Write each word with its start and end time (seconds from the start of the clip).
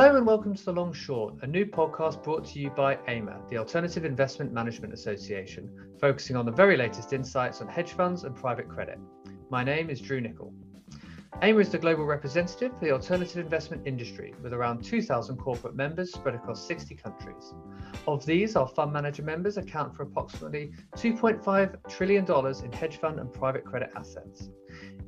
Hello 0.00 0.16
and 0.16 0.24
welcome 0.24 0.54
to 0.54 0.64
The 0.64 0.72
Long 0.72 0.92
Short, 0.92 1.34
a 1.42 1.46
new 1.48 1.66
podcast 1.66 2.22
brought 2.22 2.46
to 2.46 2.60
you 2.60 2.70
by 2.70 2.96
AIMA, 3.08 3.40
the 3.50 3.58
Alternative 3.58 4.04
Investment 4.04 4.52
Management 4.52 4.94
Association, 4.94 5.68
focusing 6.00 6.36
on 6.36 6.46
the 6.46 6.52
very 6.52 6.76
latest 6.76 7.12
insights 7.12 7.60
on 7.60 7.66
hedge 7.66 7.94
funds 7.94 8.22
and 8.22 8.32
private 8.36 8.68
credit. 8.68 9.00
My 9.50 9.64
name 9.64 9.90
is 9.90 10.00
Drew 10.00 10.20
Nicol. 10.20 10.54
AIMA 11.42 11.58
is 11.58 11.70
the 11.70 11.78
global 11.78 12.04
representative 12.04 12.78
for 12.78 12.84
the 12.84 12.92
alternative 12.92 13.38
investment 13.38 13.88
industry 13.88 14.34
with 14.40 14.54
around 14.54 14.84
2,000 14.84 15.36
corporate 15.36 15.74
members 15.74 16.12
spread 16.12 16.36
across 16.36 16.64
60 16.64 16.94
countries. 16.94 17.52
Of 18.06 18.24
these, 18.24 18.54
our 18.54 18.68
fund 18.68 18.92
manager 18.92 19.24
members 19.24 19.56
account 19.56 19.96
for 19.96 20.04
approximately 20.04 20.70
$2.5 20.96 21.88
trillion 21.88 22.24
in 22.64 22.72
hedge 22.72 23.00
fund 23.00 23.18
and 23.18 23.32
private 23.32 23.64
credit 23.64 23.90
assets. 23.96 24.48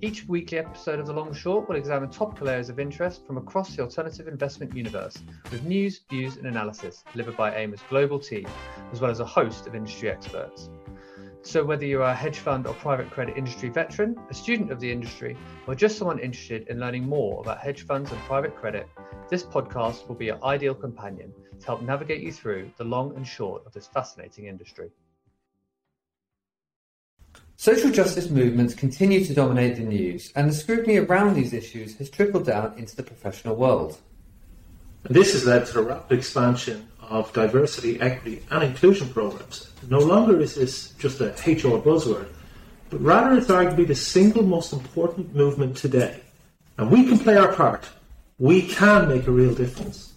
Each 0.03 0.27
weekly 0.27 0.57
episode 0.57 0.99
of 0.99 1.07
The 1.07 1.13
Long 1.13 1.35
Short 1.35 1.69
will 1.69 1.77
examine 1.77 2.09
topical 2.09 2.49
areas 2.49 2.71
of 2.71 2.81
interest 2.81 3.27
from 3.27 3.37
across 3.37 3.77
the 3.77 3.83
alternative 3.83 4.29
investment 4.29 4.75
universe 4.75 5.19
with 5.53 5.63
news, 5.65 6.01
views, 6.09 6.39
and 6.39 6.47
analysis 6.47 7.05
delivered 7.13 7.37
by 7.37 7.55
AIMA's 7.55 7.83
global 7.91 8.19
team, 8.19 8.47
as 8.93 9.03
well 9.03 9.11
as 9.11 9.21
a 9.21 9.27
host 9.27 9.67
of 9.67 9.75
industry 9.75 10.09
experts. 10.09 10.71
So, 11.43 11.63
whether 11.63 11.85
you're 11.85 12.01
a 12.01 12.15
hedge 12.15 12.39
fund 12.39 12.67
or 12.67 12.73
private 12.73 13.11
credit 13.11 13.37
industry 13.37 13.69
veteran, 13.69 14.19
a 14.31 14.35
student 14.35 14.73
of 14.73 14.81
the 14.81 14.91
industry, 14.91 15.37
or 15.67 15.75
just 15.75 15.99
someone 15.99 16.19
interested 16.19 16.67
in 16.69 16.80
learning 16.80 17.07
more 17.07 17.43
about 17.43 17.59
hedge 17.59 17.85
funds 17.85 18.11
and 18.11 18.21
private 18.23 18.57
credit, 18.57 18.89
this 19.29 19.43
podcast 19.43 20.09
will 20.09 20.15
be 20.15 20.27
your 20.27 20.43
ideal 20.43 20.75
companion 20.75 21.30
to 21.59 21.67
help 21.67 21.83
navigate 21.83 22.23
you 22.23 22.33
through 22.33 22.71
the 22.79 22.85
long 22.85 23.15
and 23.17 23.27
short 23.27 23.67
of 23.67 23.73
this 23.75 23.87
fascinating 23.87 24.47
industry. 24.47 24.91
Social 27.61 27.91
justice 27.91 28.31
movements 28.31 28.73
continue 28.73 29.23
to 29.23 29.35
dominate 29.35 29.77
the 29.77 29.83
news, 29.83 30.33
and 30.35 30.49
the 30.49 30.55
scrutiny 30.55 30.97
around 30.97 31.35
these 31.35 31.53
issues 31.53 31.95
has 31.99 32.09
trickled 32.09 32.47
down 32.47 32.73
into 32.79 32.97
the 32.97 33.02
professional 33.02 33.55
world. 33.55 33.99
This 35.02 35.35
has 35.35 35.45
led 35.45 35.67
to 35.67 35.75
the 35.75 35.83
rapid 35.83 36.17
expansion 36.17 36.89
of 37.02 37.30
diversity, 37.35 38.01
equity, 38.01 38.43
and 38.51 38.65
inclusion 38.65 39.11
programs. 39.11 39.71
No 39.91 39.99
longer 39.99 40.41
is 40.41 40.55
this 40.55 40.93
just 40.93 41.21
a 41.21 41.33
HR 41.33 41.77
buzzword, 41.77 42.29
but 42.89 43.02
rather 43.02 43.37
it's 43.37 43.49
arguably 43.49 43.87
the 43.87 43.95
single 43.95 44.43
most 44.43 44.73
important 44.73 45.35
movement 45.35 45.77
today. 45.77 46.19
And 46.79 46.91
we 46.91 47.05
can 47.05 47.19
play 47.19 47.37
our 47.37 47.52
part. 47.52 47.87
We 48.39 48.69
can 48.69 49.07
make 49.07 49.27
a 49.27 49.33
real 49.33 49.55
difference. 49.55 50.15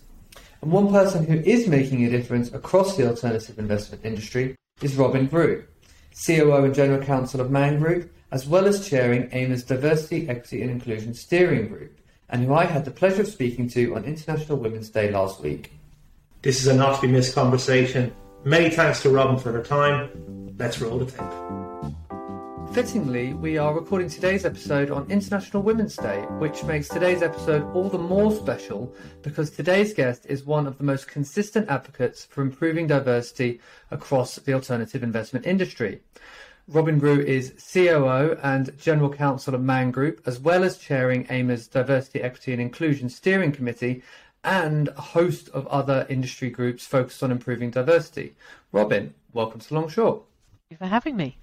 And 0.62 0.72
one 0.72 0.94
person 0.94 1.26
who 1.26 1.40
is 1.40 1.68
making 1.68 2.06
a 2.06 2.10
difference 2.10 2.54
across 2.54 2.96
the 2.96 3.10
alternative 3.10 3.60
investment 3.60 4.06
industry 4.06 4.56
is 4.82 4.96
Robyn 4.96 5.28
Grew. 5.28 5.66
COO 6.14 6.64
and 6.64 6.76
General 6.76 7.04
Counsel 7.04 7.42
of 7.42 7.52
Man 7.52 7.80
Group, 7.80 8.12
as 8.32 8.48
well 8.48 8.66
as 8.66 8.88
chairing 8.88 9.30
AIMA's 9.32 9.64
Diversity, 9.64 10.28
Equity 10.30 10.62
and 10.62 10.72
Inclusion 10.72 11.14
Steering 11.14 11.68
Group, 11.68 12.00
and 12.30 12.44
who 12.44 12.54
I 12.54 12.66
had 12.66 12.86
the 12.86 12.92
pleasure 12.92 13.22
of 13.22 13.28
speaking 13.28 13.70
to 13.70 13.96
on 13.96 14.06
International 14.06 14.58
Women's 14.58 14.90
Day 14.90 15.12
last 15.12 15.42
week. 15.42 15.72
This 16.42 16.60
is 16.60 16.68
a 16.68 16.74
not 16.74 16.96
to 16.96 17.08
be 17.08 17.14
missed 17.14 17.36
conversation. 17.36 18.14
Many 18.44 18.70
thanks 18.70 19.02
to 19.04 19.10
Robyn 19.10 19.40
for 19.40 19.52
her 19.52 19.64
time. 19.64 20.56
Let's 20.58 20.82
roll 20.82 21.00
the 21.00 21.06
tape. 21.06 21.63
Fittingly, 22.74 23.36
we 23.36 23.60
are 23.60 23.76
recording 23.76 24.10
today's 24.10 24.46
episode 24.46 24.90
on 24.90 25.06
International 25.12 25.62
Women's 25.62 25.96
Day, 25.96 26.22
which 26.40 26.64
makes 26.64 26.88
today's 26.88 27.22
episode 27.22 27.62
all 27.76 27.88
the 27.88 28.00
more 28.00 28.32
special 28.32 28.96
because 29.22 29.52
today's 29.52 29.94
guest 29.94 30.26
is 30.26 30.44
one 30.44 30.66
of 30.66 30.80
the 30.80 30.84
most 30.84 31.08
consistent 31.08 31.70
advocates 31.70 32.26
for 32.26 32.42
improving 32.42 32.88
diversity 32.88 33.62
across 33.92 34.38
the 34.38 34.56
alternative 34.56 35.04
investment 35.04 35.46
industry. 35.46 36.02
Robyn 36.68 36.98
Grew 36.98 37.20
is 37.20 37.54
COO 37.72 38.40
and 38.42 38.76
General 38.80 39.14
Counsel 39.14 39.54
of 39.54 39.62
Man 39.62 39.92
Group, 39.92 40.24
as 40.26 40.40
well 40.40 40.64
as 40.64 40.80
chairing 40.80 41.28
AIMA's 41.30 41.68
Diversity, 41.68 42.24
Equity 42.24 42.54
and 42.54 42.62
Inclusion 42.62 43.08
Steering 43.08 43.52
Committee 43.52 44.02
and 44.44 44.88
a 44.88 45.02
host 45.02 45.48
of 45.50 45.68
other 45.68 46.08
industry 46.10 46.50
groups 46.50 46.88
focused 46.88 47.22
on 47.22 47.30
improving 47.30 47.70
diversity. 47.70 48.34
Robyn, 48.72 49.14
welcome 49.32 49.60
to 49.60 49.74
Long 49.76 49.90
Short. 49.90 50.24
Thank 50.64 50.72
you 50.72 50.78
for 50.78 50.90
having 50.90 51.16
me. 51.16 51.38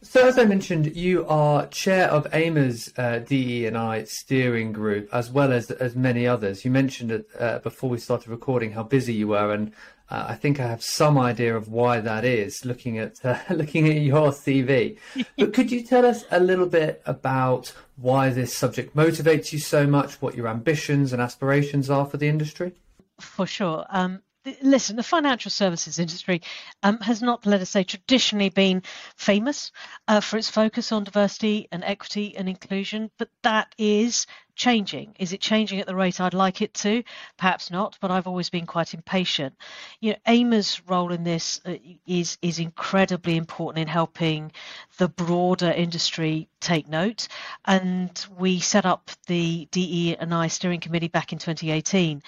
So, 0.00 0.28
as 0.28 0.38
I 0.38 0.44
mentioned, 0.44 0.94
you 0.94 1.26
are 1.26 1.66
chair 1.66 2.08
of 2.08 2.32
AIMA's 2.32 2.92
uh, 2.96 3.18
DE 3.18 3.66
and 3.66 3.76
I 3.76 4.04
steering 4.04 4.72
group, 4.72 5.08
as 5.12 5.28
well 5.28 5.52
as 5.52 5.72
as 5.72 5.96
many 5.96 6.24
others. 6.24 6.64
You 6.64 6.70
mentioned 6.70 7.10
it 7.10 7.28
uh, 7.36 7.58
before 7.58 7.90
we 7.90 7.98
started 7.98 8.28
recording 8.28 8.70
how 8.70 8.84
busy 8.84 9.12
you 9.12 9.26
were, 9.28 9.52
and 9.52 9.72
uh, 10.08 10.26
I 10.28 10.36
think 10.36 10.60
I 10.60 10.68
have 10.68 10.84
some 10.84 11.18
idea 11.18 11.56
of 11.56 11.66
why 11.66 11.98
that 11.98 12.24
is. 12.24 12.64
Looking 12.64 12.96
at 12.98 13.24
uh, 13.24 13.40
looking 13.50 13.88
at 13.88 13.96
your 13.96 14.30
CV, 14.30 14.98
but 15.36 15.52
could 15.52 15.72
you 15.72 15.82
tell 15.82 16.06
us 16.06 16.24
a 16.30 16.38
little 16.38 16.66
bit 16.66 17.02
about 17.04 17.72
why 17.96 18.30
this 18.30 18.56
subject 18.56 18.94
motivates 18.94 19.52
you 19.52 19.58
so 19.58 19.84
much? 19.84 20.22
What 20.22 20.36
your 20.36 20.46
ambitions 20.46 21.12
and 21.12 21.20
aspirations 21.20 21.90
are 21.90 22.06
for 22.06 22.18
the 22.18 22.28
industry? 22.28 22.72
For 23.18 23.48
sure. 23.48 23.84
Um, 23.90 24.22
listen, 24.62 24.96
the 24.96 25.02
financial 25.02 25.50
services 25.50 25.98
industry 25.98 26.42
um, 26.82 26.98
has 26.98 27.22
not, 27.22 27.46
let 27.46 27.60
us 27.60 27.70
say, 27.70 27.84
traditionally 27.84 28.50
been 28.50 28.82
famous 29.16 29.72
uh, 30.06 30.20
for 30.20 30.36
its 30.38 30.48
focus 30.48 30.92
on 30.92 31.04
diversity 31.04 31.68
and 31.72 31.84
equity 31.84 32.36
and 32.36 32.48
inclusion, 32.48 33.10
but 33.18 33.28
that 33.42 33.74
is 33.78 34.26
changing. 34.58 35.14
Is 35.18 35.32
it 35.32 35.40
changing 35.40 35.80
at 35.80 35.86
the 35.86 35.94
rate 35.94 36.20
I'd 36.20 36.34
like 36.34 36.60
it 36.60 36.74
to? 36.74 37.02
Perhaps 37.38 37.70
not, 37.70 37.96
but 38.00 38.10
I've 38.10 38.26
always 38.26 38.50
been 38.50 38.66
quite 38.66 38.92
impatient. 38.92 39.54
You 40.00 40.12
know, 40.12 40.18
AIMA's 40.26 40.82
role 40.86 41.12
in 41.12 41.24
this 41.24 41.60
uh, 41.64 41.76
is 42.06 42.36
is 42.42 42.58
incredibly 42.58 43.36
important 43.36 43.82
in 43.82 43.88
helping 43.88 44.52
the 44.98 45.08
broader 45.08 45.70
industry 45.70 46.48
take 46.60 46.88
note. 46.88 47.28
And 47.64 48.10
we 48.36 48.58
set 48.60 48.84
up 48.84 49.10
the 49.28 49.68
DE 49.70 50.16
and 50.16 50.34
I 50.34 50.48
steering 50.48 50.80
committee 50.80 51.08
back 51.08 51.32
in 51.32 51.38
2018, 51.38 52.22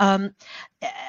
um, 0.00 0.34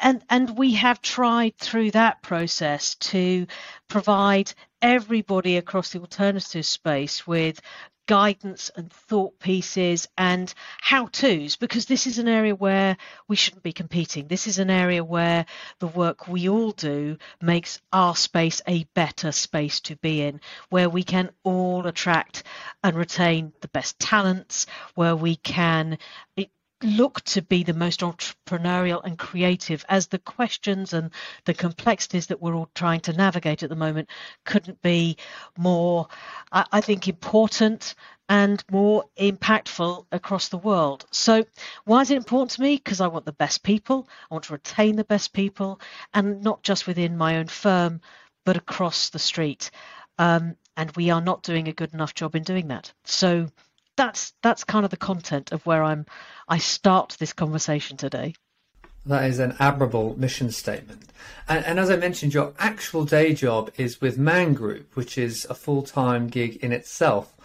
and 0.04 0.22
and 0.30 0.58
we 0.58 0.74
have 0.74 1.02
tried 1.02 1.58
through 1.58 1.92
that 1.92 2.22
process 2.22 2.96
to 2.96 3.48
provide 3.88 4.54
everybody 4.82 5.58
across 5.58 5.92
the 5.92 6.00
alternative 6.00 6.66
space 6.66 7.26
with 7.26 7.60
guidance 8.08 8.72
and 8.76 8.92
thought 8.92 9.40
pieces 9.40 10.08
and 10.18 10.54
how 10.80 11.08
to's 11.08 11.56
because 11.56 11.86
this 11.86 12.08
is 12.08 12.20
an 12.20 12.28
area 12.28 12.56
where 12.56 12.98
we 13.28 13.36
shouldn't 13.36 13.64
be 13.64 13.74
competing. 13.74 14.28
This 14.28 14.48
is 14.48 14.60
an 14.60 14.70
area 14.70 15.04
where 15.04 15.46
the 15.80 15.88
work 15.88 16.28
we 16.28 16.50
all 16.50 16.72
do 16.72 17.18
makes 17.42 17.82
our 17.92 18.16
space 18.16 18.62
a 18.68 18.84
better 18.94 19.32
space 19.32 19.80
to 19.82 19.96
be 19.96 20.22
in, 20.22 20.42
where 20.70 20.90
we 20.90 21.04
can 21.04 21.30
all 21.44 21.86
attract 21.88 22.44
and 22.84 22.96
retain 22.96 23.54
the 23.62 23.68
best 23.70 24.00
talents, 24.00 24.68
where 24.96 25.16
we 25.16 25.36
can 25.36 25.98
look 26.84 27.22
to 27.22 27.42
be 27.42 27.64
the 27.64 27.74
most 27.74 28.02
entrepreneurial 28.02 29.04
and 29.04 29.18
creative 29.18 29.86
as 29.88 30.08
the 30.08 30.20
questions 30.20 30.94
and 30.94 31.12
the 31.46 31.54
complexities 31.54 32.28
that 32.28 32.42
we're 32.42 32.54
all 32.54 32.70
trying 32.76 33.00
to 33.00 33.14
navigate 33.14 33.64
at 33.64 33.70
the 33.70 33.76
moment 33.76 34.10
couldn't 34.44 34.82
be 34.82 35.16
more 35.58 36.08
i 36.52 36.82
think 36.82 37.08
important 37.08 37.96
and 38.30 38.64
more 38.72 39.06
impactful 39.20 40.06
across 40.12 40.50
the 40.50 40.58
world. 40.58 41.06
So 41.12 41.46
why 41.84 42.02
is 42.02 42.12
it 42.12 42.18
important 42.18 42.52
to 42.52 42.62
me? 42.62 42.76
Because 42.76 43.02
i 43.02 43.08
want 43.08 43.26
the 43.26 43.32
best 43.32 43.64
people. 43.64 44.08
I 44.30 44.34
want 44.34 44.46
to 44.46 44.54
retain 44.54 44.96
the 44.96 45.04
best 45.04 45.34
people 45.34 45.80
and 46.14 46.42
not 46.42 46.64
just 46.64 46.88
within 46.88 47.18
my 47.18 47.38
own 47.38 47.48
firm 47.48 48.02
but 48.46 48.58
across 48.58 49.10
the 49.10 49.20
street. 49.20 49.72
Um, 50.18 50.56
and 50.78 50.92
we 50.96 51.10
are 51.10 51.22
not 51.22 51.44
doing 51.44 51.68
a 51.68 51.74
good 51.74 51.94
enough 51.94 52.14
job 52.14 52.36
in 52.36 52.44
doing 52.44 52.68
that. 52.68 52.94
So 53.06 53.48
that's 53.96 54.34
that's 54.42 54.64
kind 54.64 54.86
of 54.86 54.92
the 54.92 54.98
content 54.98 55.52
of 55.52 55.66
where 55.66 55.84
I'm 55.84 56.06
I 56.48 56.58
start 56.58 57.16
this 57.20 57.34
conversation 57.34 57.98
today. 57.98 58.36
That 59.06 59.30
is 59.30 59.40
an 59.40 59.56
admirable 59.60 60.20
mission 60.20 60.52
statement. 60.52 61.12
And, 61.48 61.64
and, 61.66 61.80
as 61.80 61.92
I 61.92 61.96
mentioned, 61.96 62.34
your 62.34 62.54
actual 62.58 63.06
day 63.06 63.36
job 63.36 63.72
is 63.78 64.02
with 64.02 64.18
Man 64.18 64.54
Group, 64.54 64.96
which 64.96 65.16
is 65.18 65.46
a 65.46 65.54
full 65.54 65.84
time 65.84 66.28
gig 66.28 66.56
in 66.58 66.72
itself. 66.72 67.36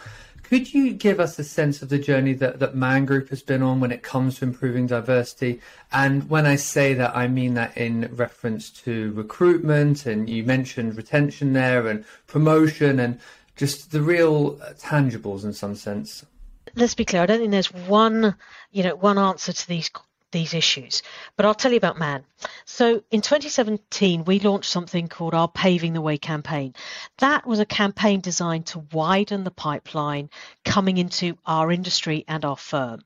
Could 0.42 0.72
you 0.74 0.92
give 0.92 1.20
us 1.20 1.38
a 1.38 1.44
sense 1.44 1.80
of 1.80 1.90
the 1.90 1.98
journey 1.98 2.32
that, 2.34 2.58
that 2.58 2.74
Man 2.74 3.04
Group 3.04 3.28
has 3.28 3.42
been 3.42 3.62
on 3.62 3.78
when 3.78 3.92
it 3.92 4.02
comes 4.02 4.38
to 4.38 4.46
improving 4.46 4.86
diversity? 4.86 5.60
And 5.92 6.28
when 6.28 6.46
I 6.46 6.56
say 6.56 6.94
that, 6.94 7.14
I 7.14 7.28
mean 7.28 7.54
that 7.54 7.76
in 7.76 8.08
reference 8.12 8.70
to 8.82 9.12
recruitment, 9.12 10.06
and 10.06 10.28
you 10.28 10.42
mentioned 10.42 10.96
retention 10.96 11.52
there, 11.52 11.86
and 11.86 12.04
promotion, 12.26 12.98
and 12.98 13.20
just 13.54 13.92
the 13.92 14.00
real 14.00 14.56
tangibles 14.78 15.44
in 15.44 15.52
some 15.52 15.76
sense 15.76 16.24
let's 16.74 16.94
be 16.94 17.04
clear. 17.04 17.22
I 17.22 17.26
don't 17.26 17.38
think 17.38 17.50
there's 17.50 17.72
one, 17.72 18.34
you 18.70 18.82
know, 18.82 18.96
one 18.96 19.18
answer 19.18 19.52
to 19.52 19.68
these 19.68 19.90
these 20.32 20.54
issues. 20.54 21.02
But 21.36 21.46
I'll 21.46 21.54
tell 21.54 21.72
you 21.72 21.76
about 21.76 21.98
Man. 21.98 22.24
So 22.64 23.02
in 23.10 23.20
2017, 23.20 24.24
we 24.24 24.38
launched 24.38 24.70
something 24.70 25.08
called 25.08 25.34
our 25.34 25.48
Paving 25.48 25.92
the 25.92 26.00
Way 26.00 26.18
campaign. 26.18 26.74
That 27.18 27.46
was 27.46 27.58
a 27.58 27.66
campaign 27.66 28.20
designed 28.20 28.66
to 28.66 28.86
widen 28.92 29.44
the 29.44 29.50
pipeline 29.50 30.30
coming 30.64 30.98
into 30.98 31.36
our 31.46 31.72
industry 31.72 32.24
and 32.28 32.44
our 32.44 32.56
firm. 32.56 33.02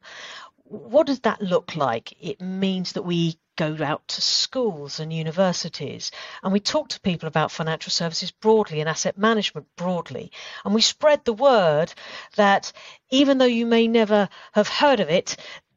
What 0.75 1.07
does 1.07 1.21
that 1.21 1.41
look 1.41 1.77
like? 1.77 2.15
It 2.21 2.41
means 2.41 2.93
that 2.93 3.03
we 3.03 3.39
go 3.57 3.77
out 3.81 4.07
to 4.09 4.21
schools 4.21 4.99
and 4.99 5.13
universities 5.13 6.11
and 6.43 6.53
we 6.53 6.59
talk 6.59 6.89
to 6.89 7.01
people 7.01 7.29
about 7.29 7.53
financial 7.53 7.93
services 7.93 8.33
broadly 8.33 8.81
and 8.81 8.89
asset 8.89 9.17
management 9.17 9.69
broadly. 9.77 10.33
And 10.65 10.75
we 10.75 10.81
spread 10.81 11.25
the 11.25 11.33
word 11.33 11.95
that 12.35 12.73
even 13.11 13.39
though 13.39 13.45
you 13.45 13.67
may 13.67 13.87
never 13.87 14.29
have 14.53 14.67
heard 14.67 14.99
of 14.99 15.09
it, 15.09 15.37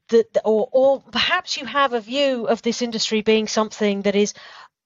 that, 0.10 0.38
or, 0.44 0.68
or 0.72 1.02
perhaps 1.12 1.58
you 1.58 1.66
have 1.66 1.94
a 1.94 2.02
view 2.02 2.48
of 2.48 2.64
this 2.64 2.82
industry 2.82 3.22
being 3.22 3.48
something 3.48 4.02
that 4.02 4.16
is 4.16 4.34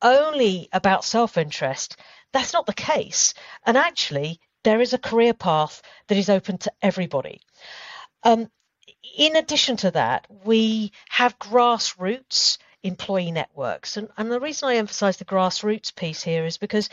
only 0.02 0.68
about 0.74 1.06
self 1.06 1.38
interest. 1.38 1.96
That's 2.34 2.54
not 2.54 2.66
the 2.66 2.74
case. 2.74 3.34
And 3.66 3.78
actually, 3.78 4.40
there 4.64 4.82
is 4.82 4.94
a 4.94 4.98
career 4.98 5.34
path 5.34 5.82
that 6.08 6.18
is 6.18 6.30
open 6.30 6.58
to 6.60 6.72
everybody. 6.82 7.42
Um, 8.24 8.50
in 9.18 9.36
addition 9.36 9.78
to 9.78 9.92
that, 9.92 10.28
we 10.44 10.92
have 11.10 11.40
grassroots 11.40 12.58
employee 12.84 13.32
networks. 13.32 13.98
And, 13.98 14.10
and 14.18 14.32
the 14.32 14.40
reason 14.40 14.70
I 14.70 14.76
emphasize 14.76 15.18
the 15.18 15.26
grassroots 15.26 15.96
piece 15.96 16.24
here 16.24 16.46
is 16.46 16.58
because 16.58 16.90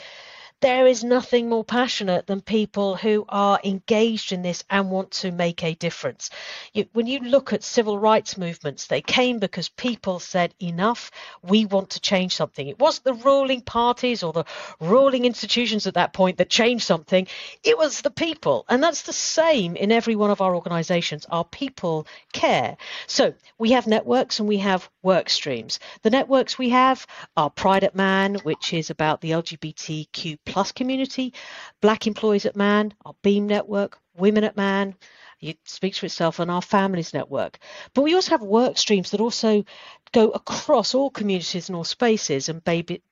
there 0.60 0.87
is 0.87 1.05
nothing 1.05 1.49
more 1.49 1.64
passionate 1.64 2.26
than 2.26 2.40
people 2.40 2.96
who 2.96 3.25
are 3.28 3.60
engaged 3.62 4.32
in 4.32 4.43
this 4.43 4.64
and 4.69 4.90
want 4.90 5.10
to 5.12 5.31
make 5.31 5.62
a 5.62 5.75
difference. 5.75 6.31
You, 6.72 6.87
when 6.93 7.06
you 7.06 7.20
look 7.20 7.52
at 7.52 7.62
civil 7.62 7.99
rights 7.99 8.37
movements, 8.37 8.87
they 8.87 9.00
came 9.00 9.38
because 9.38 9.69
people 9.69 10.19
said, 10.19 10.55
enough, 10.60 11.10
we 11.43 11.64
want 11.64 11.90
to 11.90 12.00
change 12.00 12.34
something. 12.34 12.66
It 12.66 12.78
wasn't 12.78 13.05
the 13.05 13.14
ruling 13.14 13.60
parties 13.60 14.22
or 14.22 14.32
the 14.32 14.44
ruling 14.81 15.25
institutions 15.25 15.87
at 15.87 15.94
that 15.94 16.12
point 16.12 16.38
that 16.38 16.50
changed 16.50 16.84
something, 16.84 17.28
it 17.62 17.78
was 17.78 18.00
the 18.00 18.10
people. 18.10 18.64
And 18.69 18.82
that's 18.82 19.02
the 19.02 19.12
same 19.12 19.76
in 19.76 19.93
every 19.93 20.16
one 20.16 20.31
of 20.31 20.40
our 20.40 20.55
organizations. 20.55 21.26
Our 21.31 21.44
people 21.44 22.06
care. 22.32 22.76
So 23.06 23.34
we 23.58 23.72
have 23.72 23.87
networks 23.87 24.40
and 24.40 24.49
we 24.49 24.58
have 24.58 24.88
work 25.08 25.31
streams. 25.31 25.81
The 26.02 26.10
networks 26.10 26.58
we 26.58 26.69
have 26.69 27.06
are 27.34 27.49
Pride 27.49 27.82
at 27.82 27.94
Man, 27.94 28.34
which 28.43 28.75
is 28.75 28.90
about 28.90 29.22
the 29.22 29.31
LGBTQ 29.31 30.38
plus 30.44 30.70
community, 30.70 31.32
Black 31.81 32.06
employees 32.06 32.44
at 32.44 32.56
Man, 32.56 32.93
our 33.06 33.14
Beam 33.22 33.46
network, 33.46 33.99
Women 34.19 34.44
at 34.44 34.58
Man, 34.58 34.94
it 35.40 35.58
speaks 35.64 35.99
for 35.99 36.06
itself 36.06 36.40
on 36.40 36.50
our 36.50 36.62
families 36.62 37.14
network. 37.14 37.58
But 37.94 38.02
we 38.02 38.14
also 38.14 38.31
have 38.32 38.43
work 38.43 38.76
streams 38.76 39.11
that 39.12 39.20
also 39.20 39.64
go 40.12 40.31
across 40.31 40.94
all 40.94 41.11
communities 41.11 41.69
and 41.69 41.76
all 41.76 41.85
spaces 41.85 42.49
and 42.49 42.62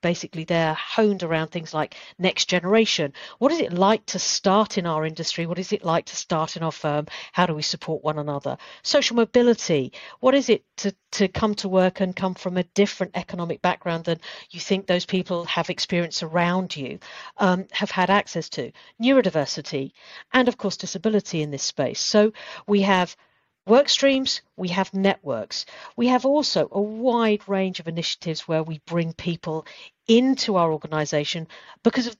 basically 0.00 0.44
they're 0.44 0.74
honed 0.74 1.22
around 1.22 1.48
things 1.48 1.74
like 1.74 1.94
next 2.18 2.46
generation. 2.46 3.12
What 3.38 3.52
is 3.52 3.60
it 3.60 3.72
like 3.72 4.06
to 4.06 4.18
start 4.18 4.78
in 4.78 4.86
our 4.86 5.04
industry? 5.04 5.46
What 5.46 5.58
is 5.58 5.72
it 5.72 5.84
like 5.84 6.06
to 6.06 6.16
start 6.16 6.56
in 6.56 6.62
our 6.62 6.72
firm? 6.72 7.06
How 7.32 7.46
do 7.46 7.54
we 7.54 7.62
support 7.62 8.02
one 8.02 8.18
another? 8.18 8.56
Social 8.82 9.16
mobility. 9.16 9.92
What 10.20 10.34
is 10.34 10.48
it 10.48 10.64
to, 10.78 10.94
to 11.12 11.28
come 11.28 11.54
to 11.56 11.68
work 11.68 12.00
and 12.00 12.16
come 12.16 12.34
from 12.34 12.56
a 12.56 12.62
different 12.62 13.12
economic 13.14 13.60
background 13.60 14.04
than 14.04 14.20
you 14.50 14.60
think 14.60 14.86
those 14.86 15.06
people 15.06 15.44
have 15.44 15.70
experience 15.70 16.22
around 16.22 16.76
you 16.76 16.98
um, 17.36 17.66
have 17.72 17.90
had 17.90 18.10
access 18.10 18.48
to? 18.50 18.72
Neurodiversity 19.02 19.92
and 20.32 20.48
of 20.48 20.56
course 20.56 20.76
disability 20.76 21.42
in 21.42 21.50
this 21.50 21.62
space. 21.62 22.00
So 22.00 22.15
we 22.66 22.82
have 22.82 23.16
work 23.66 23.88
streams, 23.88 24.42
we 24.56 24.68
have 24.68 24.94
networks. 24.94 25.66
We 25.96 26.06
have 26.08 26.24
also 26.24 26.68
a 26.70 26.80
wide 26.80 27.48
range 27.48 27.80
of 27.80 27.88
initiatives 27.88 28.46
where 28.48 28.62
we 28.62 28.80
bring 28.86 29.12
people 29.12 29.66
into 30.06 30.56
our 30.56 30.72
organization 30.72 31.48
because 31.82 32.06
of 32.06 32.16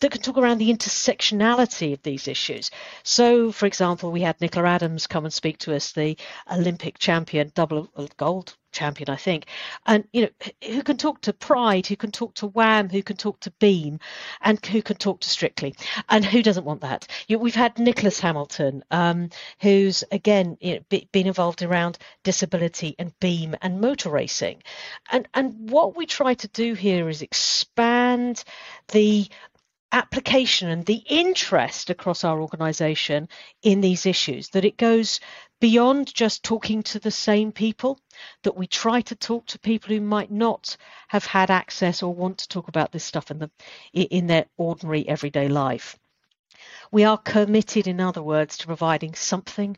that 0.00 0.12
can 0.12 0.20
talk 0.20 0.38
around 0.38 0.58
the 0.58 0.72
intersectionality 0.72 1.92
of 1.92 2.02
these 2.02 2.28
issues. 2.28 2.70
So, 3.02 3.52
for 3.52 3.66
example, 3.66 4.10
we 4.12 4.22
had 4.22 4.40
Nicola 4.40 4.68
Adams 4.68 5.06
come 5.06 5.24
and 5.24 5.32
speak 5.32 5.58
to 5.58 5.74
us, 5.74 5.92
the 5.92 6.16
Olympic 6.50 6.98
champion, 6.98 7.52
double 7.54 7.90
gold 8.16 8.56
champion, 8.74 9.08
I 9.08 9.16
think, 9.16 9.46
and 9.86 10.06
you 10.12 10.22
know 10.22 10.28
who 10.68 10.82
can 10.82 10.98
talk 10.98 11.22
to 11.22 11.32
Pride, 11.32 11.86
who 11.86 11.96
can 11.96 12.10
talk 12.10 12.34
to 12.34 12.48
WAM, 12.48 12.90
who 12.90 13.02
can 13.02 13.16
talk 13.16 13.40
to 13.40 13.50
Beam, 13.52 14.00
and 14.42 14.64
who 14.66 14.82
can 14.82 14.96
talk 14.96 15.20
to 15.20 15.30
Strictly, 15.30 15.74
and 16.10 16.24
who 16.24 16.42
doesn't 16.42 16.66
want 16.66 16.82
that? 16.82 17.06
You 17.28 17.36
know, 17.36 17.42
we've 17.42 17.54
had 17.54 17.78
Nicolas 17.78 18.20
Hamilton, 18.20 18.84
um, 18.90 19.30
who's 19.60 20.04
again 20.12 20.58
you 20.60 20.82
know, 20.90 21.00
been 21.12 21.26
involved 21.26 21.62
around 21.62 21.96
disability 22.24 22.94
and 22.98 23.18
Beam 23.20 23.56
and 23.62 23.80
motor 23.80 24.10
racing, 24.10 24.62
and 25.10 25.26
and 25.32 25.70
what 25.70 25.96
we 25.96 26.04
try 26.04 26.34
to 26.34 26.48
do 26.48 26.74
here 26.74 27.08
is 27.08 27.22
expand 27.22 28.44
the 28.88 29.26
application 29.94 30.68
and 30.68 30.84
the 30.84 31.04
interest 31.06 31.88
across 31.88 32.24
our 32.24 32.40
organization 32.40 33.28
in 33.62 33.80
these 33.80 34.06
issues 34.06 34.48
that 34.48 34.64
it 34.64 34.76
goes 34.76 35.20
beyond 35.60 36.12
just 36.12 36.42
talking 36.42 36.82
to 36.82 36.98
the 36.98 37.12
same 37.12 37.52
people 37.52 38.00
that 38.42 38.56
we 38.56 38.66
try 38.66 39.00
to 39.00 39.14
talk 39.14 39.46
to 39.46 39.58
people 39.60 39.94
who 39.94 40.00
might 40.00 40.32
not 40.32 40.76
have 41.06 41.24
had 41.24 41.48
access 41.48 42.02
or 42.02 42.12
want 42.12 42.38
to 42.38 42.48
talk 42.48 42.66
about 42.66 42.90
this 42.90 43.04
stuff 43.04 43.30
in 43.30 43.38
the 43.38 43.50
in 43.92 44.26
their 44.26 44.46
ordinary 44.56 45.08
everyday 45.08 45.46
life. 45.48 45.96
We 46.90 47.04
are 47.04 47.16
committed 47.16 47.86
in 47.86 48.00
other 48.00 48.22
words 48.22 48.58
to 48.58 48.66
providing 48.66 49.14
something 49.14 49.76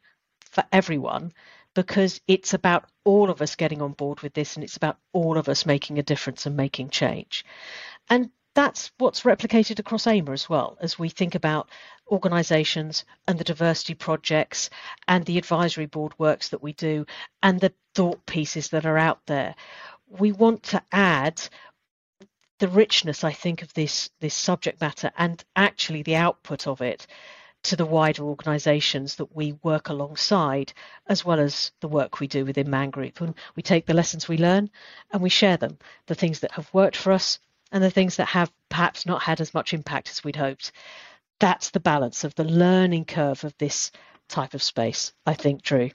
for 0.50 0.64
everyone 0.72 1.34
because 1.74 2.22
it's 2.26 2.54
about 2.54 2.86
all 3.04 3.28
of 3.28 3.42
us 3.42 3.54
getting 3.54 3.82
on 3.82 3.92
board 3.92 4.22
with 4.22 4.32
this 4.32 4.56
and 4.56 4.64
it's 4.64 4.78
about 4.78 4.96
all 5.12 5.36
of 5.36 5.50
us 5.50 5.66
making 5.66 5.98
a 5.98 6.02
difference 6.02 6.46
and 6.46 6.56
making 6.56 6.88
change. 6.88 7.44
And 8.08 8.30
that's 8.56 8.90
what's 8.96 9.20
replicated 9.20 9.78
across 9.78 10.06
AIMA 10.06 10.32
as 10.32 10.48
well 10.48 10.78
as 10.80 10.98
we 10.98 11.10
think 11.10 11.34
about 11.34 11.68
organisations 12.10 13.04
and 13.28 13.38
the 13.38 13.44
diversity 13.44 13.92
projects 13.92 14.70
and 15.06 15.26
the 15.26 15.36
advisory 15.36 15.84
board 15.84 16.14
works 16.18 16.48
that 16.48 16.62
we 16.62 16.72
do 16.72 17.04
and 17.42 17.60
the 17.60 17.74
thought 17.94 18.24
pieces 18.24 18.70
that 18.70 18.86
are 18.86 18.96
out 18.96 19.20
there. 19.26 19.54
We 20.08 20.32
want 20.32 20.62
to 20.64 20.82
add 20.90 21.46
the 22.58 22.68
richness, 22.68 23.24
I 23.24 23.32
think, 23.32 23.60
of 23.60 23.74
this 23.74 24.08
this 24.20 24.34
subject 24.34 24.80
matter 24.80 25.10
and 25.18 25.44
actually 25.54 26.02
the 26.02 26.16
output 26.16 26.66
of 26.66 26.80
it 26.80 27.06
to 27.64 27.76
the 27.76 27.84
wider 27.84 28.22
organisations 28.22 29.16
that 29.16 29.36
we 29.36 29.58
work 29.62 29.90
alongside, 29.90 30.72
as 31.08 31.26
well 31.26 31.40
as 31.40 31.72
the 31.80 31.88
work 31.88 32.20
we 32.20 32.26
do 32.26 32.46
within 32.46 32.70
Man 32.70 32.88
Group. 32.88 33.20
And 33.20 33.34
we 33.54 33.62
take 33.62 33.84
the 33.84 33.92
lessons 33.92 34.28
we 34.28 34.38
learn 34.38 34.70
and 35.12 35.20
we 35.20 35.28
share 35.28 35.58
them, 35.58 35.76
the 36.06 36.14
things 36.14 36.40
that 36.40 36.52
have 36.52 36.72
worked 36.72 36.96
for 36.96 37.12
us 37.12 37.38
and 37.72 37.82
the 37.82 37.90
things 37.90 38.16
that 38.16 38.28
have 38.28 38.52
perhaps 38.68 39.06
not 39.06 39.22
had 39.22 39.40
as 39.40 39.54
much 39.54 39.74
impact 39.74 40.10
as 40.10 40.22
we'd 40.22 40.36
hoped. 40.36 40.72
That's 41.40 41.70
the 41.70 41.80
balance 41.80 42.24
of 42.24 42.34
the 42.34 42.44
learning 42.44 43.04
curve 43.04 43.44
of 43.44 43.54
this 43.58 43.90
type 44.28 44.54
of 44.54 44.62
space, 44.62 45.12
I 45.26 45.34
think, 45.34 45.62
Drew. 45.62 45.90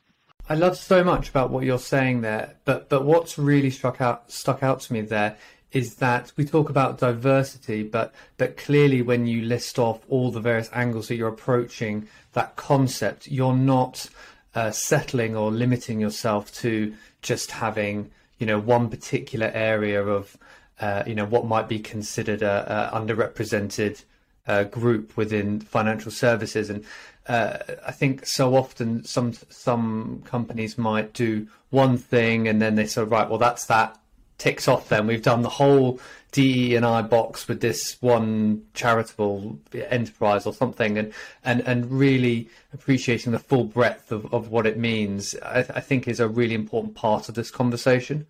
I 0.49 0.55
love 0.55 0.77
so 0.77 1.03
much 1.03 1.29
about 1.29 1.49
what 1.49 1.63
you're 1.63 1.79
saying 1.79 2.21
there, 2.21 2.55
but 2.65 2.89
but 2.89 3.05
what's 3.05 3.37
really 3.37 3.69
struck 3.69 4.01
out 4.01 4.31
stuck 4.31 4.63
out 4.63 4.81
to 4.81 4.93
me 4.93 5.01
there 5.01 5.37
is 5.71 5.95
that 5.95 6.33
we 6.35 6.43
talk 6.43 6.69
about 6.69 6.97
diversity, 6.99 7.83
but 7.83 8.13
but 8.37 8.57
clearly 8.57 9.01
when 9.01 9.25
you 9.25 9.41
list 9.43 9.79
off 9.79 10.01
all 10.09 10.31
the 10.31 10.41
various 10.41 10.69
angles 10.73 11.07
that 11.07 11.15
you're 11.15 11.29
approaching 11.29 12.07
that 12.33 12.55
concept, 12.55 13.27
you're 13.27 13.55
not 13.55 14.09
uh, 14.55 14.71
settling 14.71 15.35
or 15.35 15.51
limiting 15.51 15.99
yourself 16.01 16.53
to 16.53 16.93
just 17.21 17.51
having 17.51 18.11
you 18.37 18.45
know 18.45 18.59
one 18.59 18.89
particular 18.89 19.51
area 19.53 20.03
of 20.03 20.35
uh, 20.79 21.03
you 21.05 21.15
know 21.15 21.25
what 21.25 21.45
might 21.45 21.67
be 21.67 21.79
considered 21.79 22.41
a, 22.41 22.91
a 22.93 22.99
underrepresented 22.99 24.03
uh, 24.47 24.63
group 24.63 25.15
within 25.17 25.59
financial 25.59 26.11
services, 26.11 26.69
and 26.69 26.83
uh, 27.27 27.57
I 27.85 27.91
think 27.91 28.25
so 28.25 28.55
often 28.55 29.03
some 29.03 29.33
some 29.49 30.23
companies 30.25 30.77
might 30.77 31.13
do 31.13 31.47
one 31.69 31.97
thing 31.97 32.47
and 32.47 32.61
then 32.61 32.75
they 32.75 32.85
say 32.85 33.03
right, 33.03 33.29
well 33.29 33.37
that's 33.37 33.65
that 33.67 33.97
ticks 34.37 34.67
off. 34.67 34.89
Then 34.89 35.05
we've 35.05 35.21
done 35.21 35.43
the 35.43 35.49
whole 35.49 35.99
DE 36.31 36.75
and 36.75 36.85
I 36.85 37.01
box 37.03 37.47
with 37.47 37.61
this 37.61 37.97
one 38.01 38.63
charitable 38.73 39.59
enterprise 39.73 40.45
or 40.45 40.53
something, 40.53 40.97
and 40.97 41.13
and 41.43 41.61
and 41.61 41.91
really 41.91 42.49
appreciating 42.73 43.33
the 43.33 43.39
full 43.39 43.65
breadth 43.65 44.11
of, 44.11 44.33
of 44.33 44.49
what 44.49 44.65
it 44.65 44.77
means, 44.77 45.35
I, 45.43 45.59
I 45.59 45.81
think 45.81 46.07
is 46.07 46.19
a 46.19 46.27
really 46.27 46.55
important 46.55 46.95
part 46.95 47.29
of 47.29 47.35
this 47.35 47.51
conversation. 47.51 48.25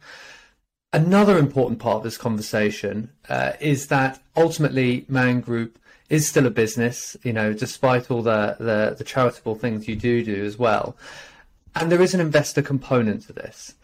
Another 0.94 1.38
important 1.38 1.80
part 1.80 1.98
of 1.98 2.04
this 2.04 2.18
conversation 2.18 3.10
uh, 3.30 3.54
is 3.62 3.88
that 3.88 4.22
ultimately 4.36 5.06
Man 5.08 5.40
Group 5.40 5.80
is 6.10 6.28
still 6.28 6.46
a 6.46 6.50
business, 6.50 7.16
you 7.24 7.32
know, 7.32 7.54
despite 7.54 8.12
all 8.12 8.22
the, 8.22 8.58
the, 8.60 8.96
the 8.98 9.06
charitable 9.06 9.56
things 9.56 9.88
you 9.88 9.96
do 9.96 10.22
do 10.22 10.44
as 10.44 10.60
well. 10.60 10.98
And 11.76 11.90
there 11.90 12.02
is 12.02 12.14
an 12.14 12.20
investor 12.20 12.62
component 12.62 13.22
to 13.28 13.34
this. 13.34 13.76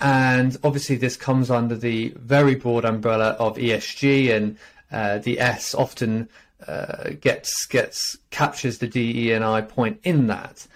And 0.00 0.56
obviously, 0.64 0.96
this 0.96 1.16
comes 1.16 1.50
under 1.50 1.76
the 1.76 2.14
very 2.16 2.54
broad 2.54 2.86
umbrella 2.86 3.36
of 3.38 3.56
ESG, 3.56 4.34
and 4.34 4.58
uh, 4.90 5.18
the 5.18 5.38
S 5.38 5.74
often 5.74 6.30
uh, 6.66 7.10
gets 7.20 7.66
gets 7.66 8.16
captures 8.30 8.78
the 8.78 8.88
DE 8.88 9.32
and 9.32 9.44
I 9.44 9.60
point 9.60 10.00
in 10.02 10.26
that. 10.28 10.66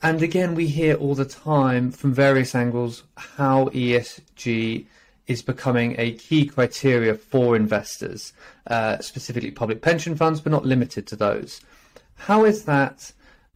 And 0.00 0.22
again, 0.22 0.54
we 0.54 0.68
hear 0.68 0.94
all 0.94 1.16
the 1.16 1.24
time 1.24 1.90
from 1.90 2.14
various 2.14 2.54
angles 2.54 3.02
how 3.16 3.66
ESG 3.70 4.86
is 5.26 5.42
becoming 5.42 5.94
a 5.98 6.12
key 6.12 6.46
criteria 6.46 7.14
for 7.14 7.56
investors, 7.56 8.32
uh, 8.68 8.98
specifically 8.98 9.50
public 9.50 9.82
pension 9.82 10.16
funds, 10.16 10.40
but 10.40 10.52
not 10.52 10.64
limited 10.64 11.06
to 11.08 11.16
those. 11.16 11.60
How 12.14 12.44
is 12.44 12.64
that? 12.64 13.12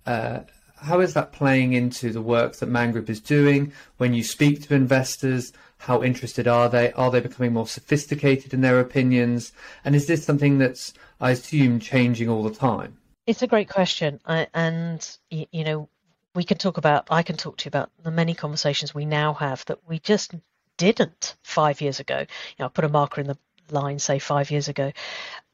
Uh, 0.07 0.41
how 0.77 1.01
is 1.01 1.13
that 1.13 1.33
playing 1.33 1.75
into 1.75 2.11
the 2.11 2.23
work 2.23 2.57
that 2.57 2.67
Man 2.67 2.93
Group 2.93 3.11
is 3.11 3.21
doing? 3.21 3.73
When 3.99 4.15
you 4.15 4.25
speak 4.25 4.63
to 4.63 4.75
investors, 4.75 5.53
how 5.77 6.03
interested 6.03 6.49
are 6.49 6.69
they? 6.69 6.93
Are 6.93 7.11
they 7.11 7.21
becoming 7.21 7.53
more 7.53 7.67
sophisticated 7.67 8.55
in 8.55 8.63
their 8.63 8.81
opinions? 8.81 9.53
And 9.85 9.95
is 9.95 10.07
this 10.07 10.25
something 10.25 10.59
that's, 10.59 10.95
I 11.21 11.33
assume, 11.33 11.81
changing 11.81 12.29
all 12.29 12.43
the 12.43 12.55
time? 12.55 12.97
It's 13.27 13.43
a 13.43 13.47
great 13.47 13.69
question, 13.69 14.21
and 14.27 15.19
you 15.31 15.65
know, 15.65 15.89
we 16.35 16.45
can 16.45 16.59
talk 16.59 16.79
about, 16.79 17.09
I 17.11 17.23
can 17.23 17.37
talk 17.37 17.59
to 17.59 17.67
you 17.67 17.69
about 17.69 17.91
the 18.03 18.11
many 18.11 18.35
conversations 18.35 18.95
we 18.95 19.05
now 19.05 19.35
have 19.35 19.65
that 19.67 19.79
we 19.87 19.99
just 19.99 20.35
didn't 20.81 21.37
five 21.43 21.81
years 21.81 22.01
ago. 22.01 22.19
You 22.21 22.57
know, 22.59 22.67
I 22.67 22.69
put 22.69 22.85
a 22.85 22.89
marker 22.89 23.21
in 23.21 23.27
the 23.27 23.39
line, 23.73 23.99
say 23.99 24.19
five 24.19 24.51
years 24.51 24.69
ago. 24.69 24.93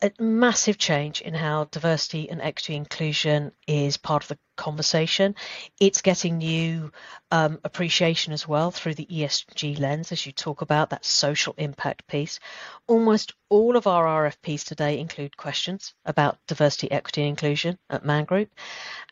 A 0.02 0.12
massive 0.18 0.78
change 0.78 1.21
in 1.21 1.35
how 1.35 1.64
diversity 1.64 2.28
and 2.28 2.40
equity 2.40 2.76
inclusion 2.76 3.52
is 3.66 3.97
part 3.97 4.23
of 4.23 4.28
the 4.28 4.38
conversation. 4.56 5.35
It's 5.80 6.02
getting 6.02 6.38
new 6.38 6.92
um, 7.30 7.59
appreciation 7.64 8.33
as 8.33 8.47
well 8.47 8.71
through 8.71 8.95
the 8.95 9.06
ESG 9.06 9.78
lens, 9.78 10.12
as 10.12 10.25
you 10.26 10.33
talk 10.33 10.61
about 10.61 10.90
that 10.90 11.04
social 11.04 11.54
impact 11.56 12.06
piece. 12.06 12.38
Almost 12.87 13.35
all 13.49 13.76
of 13.76 13.87
our 13.87 14.30
RFPs 14.30 14.64
today 14.64 14.99
include 14.99 15.37
questions 15.37 15.95
about 16.04 16.38
diversity, 16.47 16.90
equity, 16.90 17.23
and 17.23 17.30
inclusion 17.30 17.78
at 17.90 18.04
Man 18.04 18.25
Group, 18.25 18.50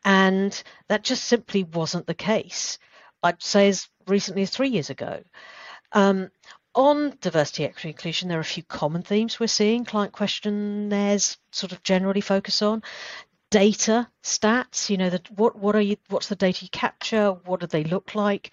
and 0.04 0.62
that 0.88 1.02
just 1.02 1.24
simply 1.24 1.64
wasn't 1.64 2.06
the 2.06 2.14
case. 2.14 2.78
I'd 3.22 3.42
say 3.42 3.68
as 3.68 3.88
recently 4.06 4.42
as 4.42 4.50
three 4.50 4.68
years 4.68 4.90
ago. 4.90 5.22
Um, 5.94 6.30
on 6.74 7.16
diversity, 7.20 7.64
equity, 7.64 7.90
inclusion, 7.90 8.28
there 8.28 8.38
are 8.38 8.42
a 8.42 8.44
few 8.44 8.64
common 8.64 9.02
themes 9.02 9.38
we're 9.38 9.46
seeing 9.46 9.84
client 9.84 10.12
questionnaires 10.12 11.38
sort 11.52 11.72
of 11.72 11.82
generally 11.84 12.20
focus 12.20 12.62
on. 12.62 12.82
Data, 13.50 14.08
stats, 14.24 14.90
you 14.90 14.96
know, 14.96 15.10
that 15.10 15.30
what 15.30 15.56
what 15.56 15.76
are 15.76 15.80
you? 15.80 15.96
What's 16.08 16.26
the 16.26 16.34
data 16.34 16.64
you 16.64 16.70
capture? 16.70 17.30
What 17.30 17.60
do 17.60 17.68
they 17.68 17.84
look 17.84 18.16
like? 18.16 18.50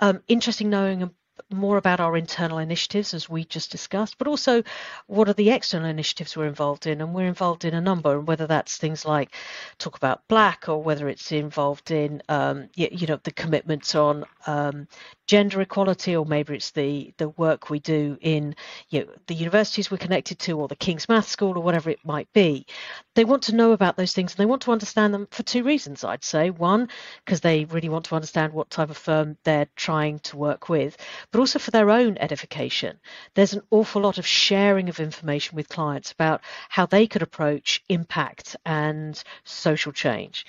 Um, 0.00 0.22
interesting 0.26 0.68
knowing 0.68 1.14
more 1.50 1.76
about 1.76 2.00
our 2.00 2.16
internal 2.16 2.58
initiatives, 2.58 3.14
as 3.14 3.28
we 3.28 3.44
just 3.44 3.70
discussed, 3.70 4.18
but 4.18 4.26
also 4.26 4.62
what 5.06 5.28
are 5.28 5.34
the 5.34 5.50
external 5.50 5.88
initiatives 5.88 6.36
we're 6.36 6.46
involved 6.46 6.86
in. 6.86 7.00
And 7.00 7.14
we're 7.14 7.26
involved 7.26 7.64
in 7.64 7.74
a 7.74 7.80
number, 7.80 8.18
and 8.18 8.26
whether 8.26 8.46
that's 8.46 8.76
things 8.76 9.04
like 9.04 9.34
talk 9.78 9.96
about 9.96 10.26
black 10.28 10.68
or 10.68 10.82
whether 10.82 11.08
it's 11.08 11.32
involved 11.32 11.90
in, 11.90 12.22
um, 12.28 12.68
you, 12.74 12.88
you, 12.90 13.06
know, 13.06 13.18
the 13.22 13.32
commitments 13.32 13.94
on 13.94 14.24
um, 14.46 14.86
gender 15.26 15.60
equality, 15.60 16.16
or 16.16 16.26
maybe 16.26 16.54
it's 16.54 16.72
the, 16.72 17.12
the 17.16 17.28
work 17.30 17.70
we 17.70 17.78
do 17.78 18.18
in 18.20 18.54
you 18.88 19.00
know, 19.00 19.06
the 19.26 19.34
universities 19.34 19.90
we're 19.90 19.96
connected 19.96 20.38
to, 20.40 20.58
or 20.58 20.68
the 20.68 20.76
King's 20.76 21.08
Math 21.08 21.28
School, 21.28 21.56
or 21.56 21.62
whatever 21.62 21.90
it 21.90 22.04
might 22.04 22.32
be. 22.32 22.66
They 23.14 23.24
want 23.24 23.44
to 23.44 23.54
know 23.54 23.72
about 23.72 23.96
those 23.96 24.12
things 24.12 24.32
and 24.32 24.38
they 24.38 24.46
want 24.46 24.62
to 24.62 24.72
understand 24.72 25.14
them 25.14 25.28
for 25.30 25.42
two 25.42 25.62
reasons, 25.62 26.04
I'd 26.04 26.24
say. 26.24 26.50
One, 26.50 26.88
because 27.24 27.40
they 27.40 27.64
really 27.66 27.88
want 27.88 28.06
to 28.06 28.14
understand 28.14 28.52
what 28.52 28.70
type 28.70 28.90
of 28.90 28.96
firm 28.96 29.36
they're 29.44 29.68
trying 29.76 30.18
to 30.20 30.36
work 30.36 30.68
with, 30.68 30.96
but 31.30 31.38
also 31.38 31.58
for 31.58 31.70
their 31.70 31.90
own 31.90 32.18
edification. 32.18 32.98
There's 33.34 33.52
an 33.52 33.62
awful 33.70 34.02
lot 34.02 34.18
of 34.18 34.26
sharing 34.26 34.88
of 34.88 35.00
information 35.00 35.56
with 35.56 35.68
clients 35.68 36.12
about 36.12 36.40
how 36.68 36.86
they 36.86 37.06
could 37.06 37.22
approach 37.22 37.82
impact 37.88 38.56
and 38.64 39.22
social 39.44 39.92
change. 39.92 40.46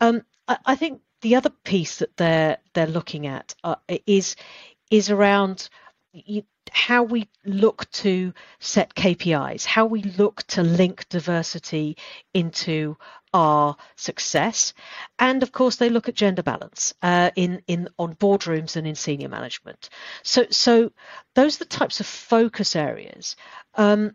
Um, 0.00 0.22
I, 0.46 0.58
I, 0.66 0.74
think 0.76 1.00
the 1.22 1.36
other 1.36 1.50
piece 1.50 1.98
that 1.98 2.16
they're 2.16 2.58
they're 2.74 2.86
looking 2.86 3.26
at 3.26 3.54
uh, 3.64 3.76
is 4.06 4.36
is 4.90 5.10
around 5.10 5.68
how 6.70 7.02
we 7.02 7.28
look 7.44 7.90
to 7.90 8.32
set 8.60 8.94
KPIs, 8.94 9.64
how 9.64 9.86
we 9.86 10.02
look 10.02 10.42
to 10.48 10.62
link 10.62 11.08
diversity 11.08 11.96
into 12.34 12.96
our 13.34 13.76
success, 13.96 14.72
and 15.18 15.42
of 15.42 15.52
course 15.52 15.76
they 15.76 15.90
look 15.90 16.08
at 16.08 16.14
gender 16.14 16.42
balance 16.42 16.94
uh, 17.02 17.30
in 17.36 17.62
in 17.66 17.88
on 17.98 18.14
boardrooms 18.14 18.76
and 18.76 18.86
in 18.86 18.94
senior 18.94 19.28
management. 19.28 19.90
So 20.22 20.46
so 20.50 20.92
those 21.34 21.56
are 21.56 21.64
the 21.64 21.64
types 21.66 22.00
of 22.00 22.06
focus 22.06 22.74
areas. 22.74 23.36
Um, 23.74 24.14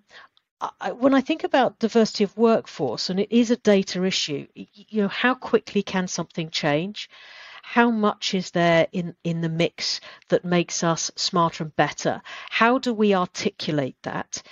I, 0.80 0.94
when 0.94 1.14
I 1.14 1.22
think 1.22 1.44
about 1.44 1.80
diversity 1.80 2.24
of 2.24 2.38
workforce, 2.38 3.10
and 3.10 3.20
it 3.20 3.32
is 3.32 3.52
a 3.52 3.58
data 3.58 4.04
issue, 4.04 4.48
you 4.56 5.04
know, 5.04 5.08
how 5.10 5.36
quickly 5.36 5.84
can 5.84 6.08
something 6.08 6.50
change? 6.50 7.10
How 7.64 7.90
much 7.90 8.36
is 8.36 8.52
there 8.52 8.88
in, 8.92 9.16
in 9.24 9.42
the 9.42 9.50
mix 9.50 10.02
that 10.28 10.46
makes 10.46 10.84
us 10.84 11.10
smarter 11.16 11.64
and 11.64 11.76
better? 11.76 12.22
How 12.50 12.78
do 12.78 12.94
we 12.94 13.16
articulate 13.16 13.96
that? 14.04 14.44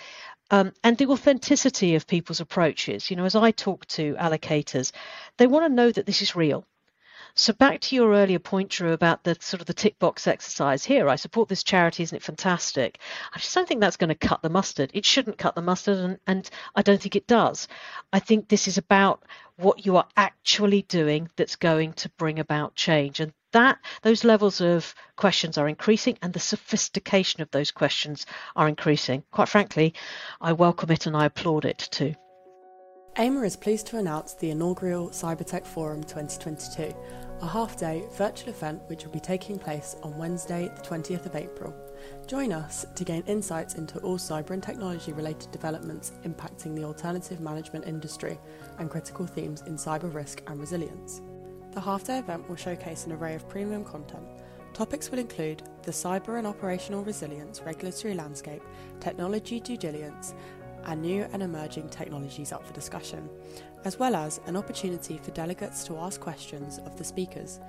Um, 0.50 0.74
and 0.84 0.98
the 0.98 1.08
authenticity 1.08 1.96
of 1.96 2.08
people's 2.08 2.40
approaches. 2.40 3.12
You 3.12 3.18
know, 3.18 3.26
as 3.26 3.36
I 3.36 3.52
talk 3.52 3.86
to 3.88 4.16
allocators, 4.16 4.92
they 5.38 5.46
want 5.46 5.66
to 5.66 5.76
know 5.76 5.92
that 5.92 6.06
this 6.06 6.22
is 6.22 6.36
real. 6.36 6.66
So 7.34 7.54
back 7.54 7.80
to 7.82 7.96
your 7.96 8.12
earlier 8.12 8.40
point, 8.40 8.70
Drew, 8.70 8.92
about 8.92 9.24
the 9.24 9.38
sort 9.40 9.62
of 9.62 9.68
the 9.68 9.74
tick 9.74 9.98
box 10.00 10.28
exercise 10.28 10.84
here. 10.84 11.08
I 11.08 11.16
support 11.16 11.48
this 11.48 11.64
charity, 11.64 12.04
isn't 12.04 12.16
it 12.16 12.24
fantastic? 12.24 13.00
I 13.34 13.40
just 13.40 13.56
don't 13.56 13.68
think 13.68 13.80
that's 13.80 13.98
going 13.98 14.10
to 14.10 14.16
cut 14.16 14.42
the 14.42 14.50
mustard. 14.50 14.92
It 14.94 15.06
shouldn't 15.06 15.38
cut 15.38 15.56
the 15.56 15.62
mustard, 15.62 15.98
and, 15.98 16.20
and 16.28 16.50
I 16.76 16.82
don't 16.82 17.02
think 17.02 17.16
it 17.16 17.28
does. 17.28 17.68
I 18.12 18.20
think 18.20 18.48
this 18.48 18.68
is 18.68 18.78
about 18.78 19.24
what 19.56 19.86
you 19.86 19.96
are 19.98 20.08
actually 20.18 20.82
doing 20.84 21.30
that's 21.38 21.56
going 21.56 21.94
to 21.94 22.10
bring 22.10 22.40
about 22.40 22.76
change. 22.76 23.20
And 23.20 23.34
that 23.52 23.80
those 24.02 24.24
levels 24.24 24.62
of 24.62 24.94
questions 25.16 25.58
are 25.58 25.68
increasing 25.68 26.18
and 26.22 26.34
the 26.34 26.40
sophistication 26.40 27.42
of 27.42 27.52
those 27.52 27.72
questions 27.72 28.26
are 28.56 28.68
increasing. 28.68 29.24
Quite 29.32 29.50
frankly, 29.50 29.94
I 30.40 30.54
welcome 30.54 30.92
it 30.92 31.06
and 31.06 31.16
I 31.16 31.26
applaud 31.26 31.66
it 31.66 31.88
too. 31.92 32.16
AIMA 33.18 33.42
is 33.42 33.58
pleased 33.58 33.88
to 33.88 33.98
announce 33.98 34.36
the 34.36 34.52
inaugural 34.52 35.10
Cybertech 35.10 35.66
Forum 35.66 36.02
2022, 36.02 36.96
a 37.42 37.46
half 37.46 37.78
day 37.78 38.06
virtual 38.14 38.52
event 38.52 38.82
which 38.88 39.04
will 39.04 39.12
be 39.12 39.20
taking 39.20 39.60
place 39.60 39.98
on 40.02 40.18
Wednesday, 40.18 40.72
the 40.74 40.82
20th 40.82 41.26
of 41.26 41.36
April. 41.36 41.76
Join 42.26 42.54
us 42.54 42.86
to 42.96 43.04
gain 43.04 43.22
insights 43.28 43.76
into 43.76 44.00
all 44.00 44.18
cyber 44.18 44.52
and 44.52 44.64
technology 44.64 45.12
related 45.12 45.52
developments 45.52 46.14
impacting 46.24 46.74
the 46.74 46.86
alternative 46.86 47.42
management 47.42 47.86
industry 47.86 48.40
and 48.80 48.90
critical 48.90 49.28
themes 49.28 49.62
in 49.68 49.76
cyber 49.76 50.12
risk 50.14 50.42
and 50.48 50.58
resilience. 50.58 51.22
The 51.74 51.82
half 51.82 52.06
day 52.06 52.20
event 52.20 52.48
will 52.48 52.56
showcase 52.56 53.06
an 53.08 53.12
array 53.12 53.36
of 53.36 53.48
premium 53.50 53.84
content. 53.84 54.26
Topics 54.74 55.12
will 55.12 55.20
include 55.20 55.64
the 55.84 55.92
cyber 55.92 56.38
and 56.38 56.48
operational 56.48 57.04
resilience 57.04 57.62
regulatory 57.62 58.14
landscape, 58.14 58.64
technology 59.02 59.60
due 59.60 59.76
diligence, 59.76 60.34
and 60.86 61.02
new 61.02 61.28
and 61.34 61.44
emerging 61.44 61.90
technologies 61.90 62.52
up 62.52 62.66
for 62.66 62.74
discussion, 62.74 63.30
as 63.84 63.98
well 64.00 64.16
as 64.16 64.40
an 64.46 64.56
opportunity 64.56 65.18
for 65.18 65.32
delegates 65.32 65.84
to 65.86 65.98
ask 65.98 66.20
questions 66.20 66.80
of 66.80 66.98
the 66.98 67.04
speakers. 67.04 67.60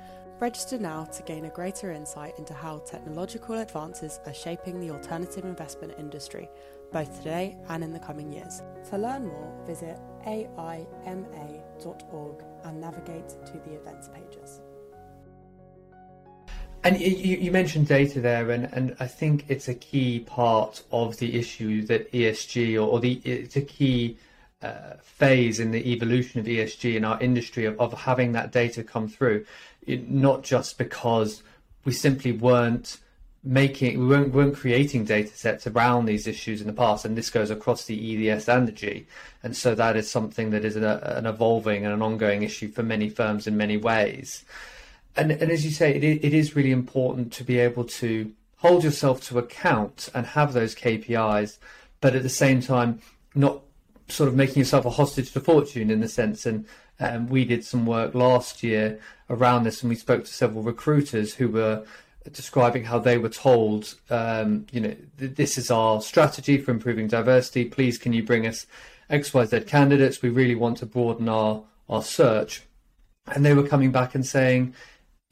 Register 0.40 0.78
now 0.78 1.04
to 1.04 1.22
gain 1.22 1.44
a 1.44 1.50
greater 1.50 1.92
insight 1.92 2.34
into 2.38 2.52
how 2.52 2.78
technological 2.78 3.58
advances 3.60 4.18
are 4.26 4.34
shaping 4.34 4.80
the 4.80 4.90
alternative 4.90 5.44
investment 5.44 5.94
industry, 5.98 6.48
both 6.92 7.16
today 7.18 7.56
and 7.68 7.84
in 7.84 7.92
the 7.92 7.98
coming 7.98 8.32
years. 8.32 8.60
To 8.90 8.98
learn 8.98 9.26
more, 9.26 9.54
visit 9.66 9.98
aima.org 10.26 11.24
and 12.64 12.80
navigate 12.80 13.28
to 13.28 13.52
the 13.64 13.74
events 13.74 14.08
pages. 14.08 14.60
And 16.84 17.00
you, 17.00 17.36
you, 17.36 17.52
mentioned 17.52 17.86
data 17.86 18.20
there, 18.20 18.50
and, 18.50 18.64
and 18.72 18.96
I 18.98 19.06
think 19.06 19.44
it's 19.48 19.68
a 19.68 19.74
key 19.74 20.18
part 20.18 20.82
of 20.90 21.16
the 21.18 21.38
issue 21.38 21.86
that 21.86 22.10
ESG, 22.12 22.74
or, 22.74 22.88
or 22.88 23.00
the 23.00 23.20
it's 23.24 23.54
a 23.54 23.62
key 23.62 24.16
uh, 24.62 24.94
phase 25.00 25.60
in 25.60 25.70
the 25.70 25.92
evolution 25.92 26.40
of 26.40 26.46
ESG 26.46 26.96
in 26.96 27.04
our 27.04 27.20
industry 27.20 27.66
of, 27.66 27.80
of 27.80 27.92
having 27.92 28.32
that 28.32 28.50
data 28.50 28.82
come 28.82 29.06
through, 29.06 29.44
it, 29.86 30.10
not 30.10 30.42
just 30.42 30.76
because 30.76 31.44
we 31.84 31.92
simply 31.92 32.32
weren't 32.32 32.98
making 33.44 33.98
we 33.98 34.06
weren't, 34.06 34.32
weren't 34.32 34.54
creating 34.54 35.04
data 35.04 35.36
sets 35.36 35.66
around 35.66 36.04
these 36.04 36.28
issues 36.28 36.60
in 36.60 36.68
the 36.68 36.72
past 36.72 37.04
and 37.04 37.18
this 37.18 37.28
goes 37.28 37.50
across 37.50 37.86
the 37.86 38.30
EDS 38.30 38.48
and 38.48 38.68
the 38.68 38.72
G. 38.72 39.06
And 39.42 39.56
so 39.56 39.74
that 39.74 39.96
is 39.96 40.10
something 40.10 40.50
that 40.50 40.64
is 40.64 40.76
an, 40.76 40.84
an 40.84 41.26
evolving 41.26 41.84
and 41.84 41.92
an 41.92 42.02
ongoing 42.02 42.44
issue 42.44 42.68
for 42.68 42.84
many 42.84 43.08
firms 43.08 43.46
in 43.46 43.56
many 43.56 43.76
ways 43.76 44.44
and, 45.16 45.30
and 45.30 45.50
as 45.50 45.64
you 45.64 45.70
say, 45.70 45.94
it, 45.94 46.02
it 46.02 46.34
is 46.34 46.56
really 46.56 46.70
important 46.70 47.32
to 47.34 47.44
be 47.44 47.58
able 47.58 47.84
to 47.84 48.32
hold 48.56 48.84
yourself 48.84 49.20
to 49.24 49.38
account 49.38 50.08
and 50.14 50.24
have 50.26 50.52
those 50.52 50.74
KPIs, 50.74 51.58
but 52.00 52.14
at 52.14 52.22
the 52.22 52.28
same 52.28 52.60
time, 52.62 53.00
not 53.34 53.60
sort 54.08 54.28
of 54.28 54.34
making 54.34 54.58
yourself 54.58 54.84
a 54.84 54.90
hostage 54.90 55.32
to 55.32 55.40
fortune 55.40 55.90
in 55.90 56.00
the 56.00 56.08
sense. 56.08 56.46
And 56.46 56.66
um, 57.00 57.28
we 57.28 57.44
did 57.44 57.64
some 57.64 57.86
work 57.86 58.14
last 58.14 58.62
year 58.62 59.00
around 59.28 59.64
this, 59.64 59.82
and 59.82 59.90
we 59.90 59.96
spoke 59.96 60.24
to 60.24 60.32
several 60.32 60.62
recruiters 60.62 61.34
who 61.34 61.48
were 61.48 61.84
describing 62.30 62.84
how 62.84 62.98
they 62.98 63.18
were 63.18 63.28
told, 63.28 63.94
um, 64.10 64.66
you 64.70 64.80
know, 64.80 64.94
th- 65.18 65.34
this 65.34 65.58
is 65.58 65.70
our 65.70 66.00
strategy 66.00 66.58
for 66.58 66.70
improving 66.70 67.08
diversity. 67.08 67.64
Please, 67.64 67.98
can 67.98 68.12
you 68.12 68.22
bring 68.22 68.46
us 68.46 68.66
X, 69.10 69.34
Y, 69.34 69.44
Z 69.44 69.60
candidates? 69.62 70.22
We 70.22 70.28
really 70.28 70.54
want 70.54 70.78
to 70.78 70.86
broaden 70.86 71.28
our 71.28 71.62
our 71.88 72.02
search. 72.02 72.62
And 73.26 73.44
they 73.44 73.54
were 73.54 73.66
coming 73.66 73.92
back 73.92 74.14
and 74.14 74.26
saying, 74.26 74.74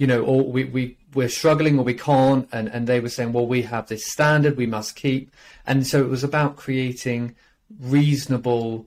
you 0.01 0.07
know, 0.07 0.25
or 0.25 0.43
we, 0.43 0.65
we, 0.65 0.97
we're 1.13 1.29
struggling 1.29 1.79
or 1.79 1.85
we 1.85 1.93
can't. 1.93 2.49
And, 2.53 2.69
and 2.69 2.87
they 2.87 3.01
were 3.01 3.11
saying, 3.11 3.35
well, 3.35 3.47
we 3.47 3.61
have 3.63 3.87
this 3.89 4.07
standard 4.07 4.57
we 4.57 4.65
must 4.65 4.97
keep. 4.97 5.31
And 5.67 5.87
so 5.87 6.01
it 6.01 6.09
was 6.09 6.25
about 6.25 6.57
creating 6.57 7.37
reasonable 7.79 8.87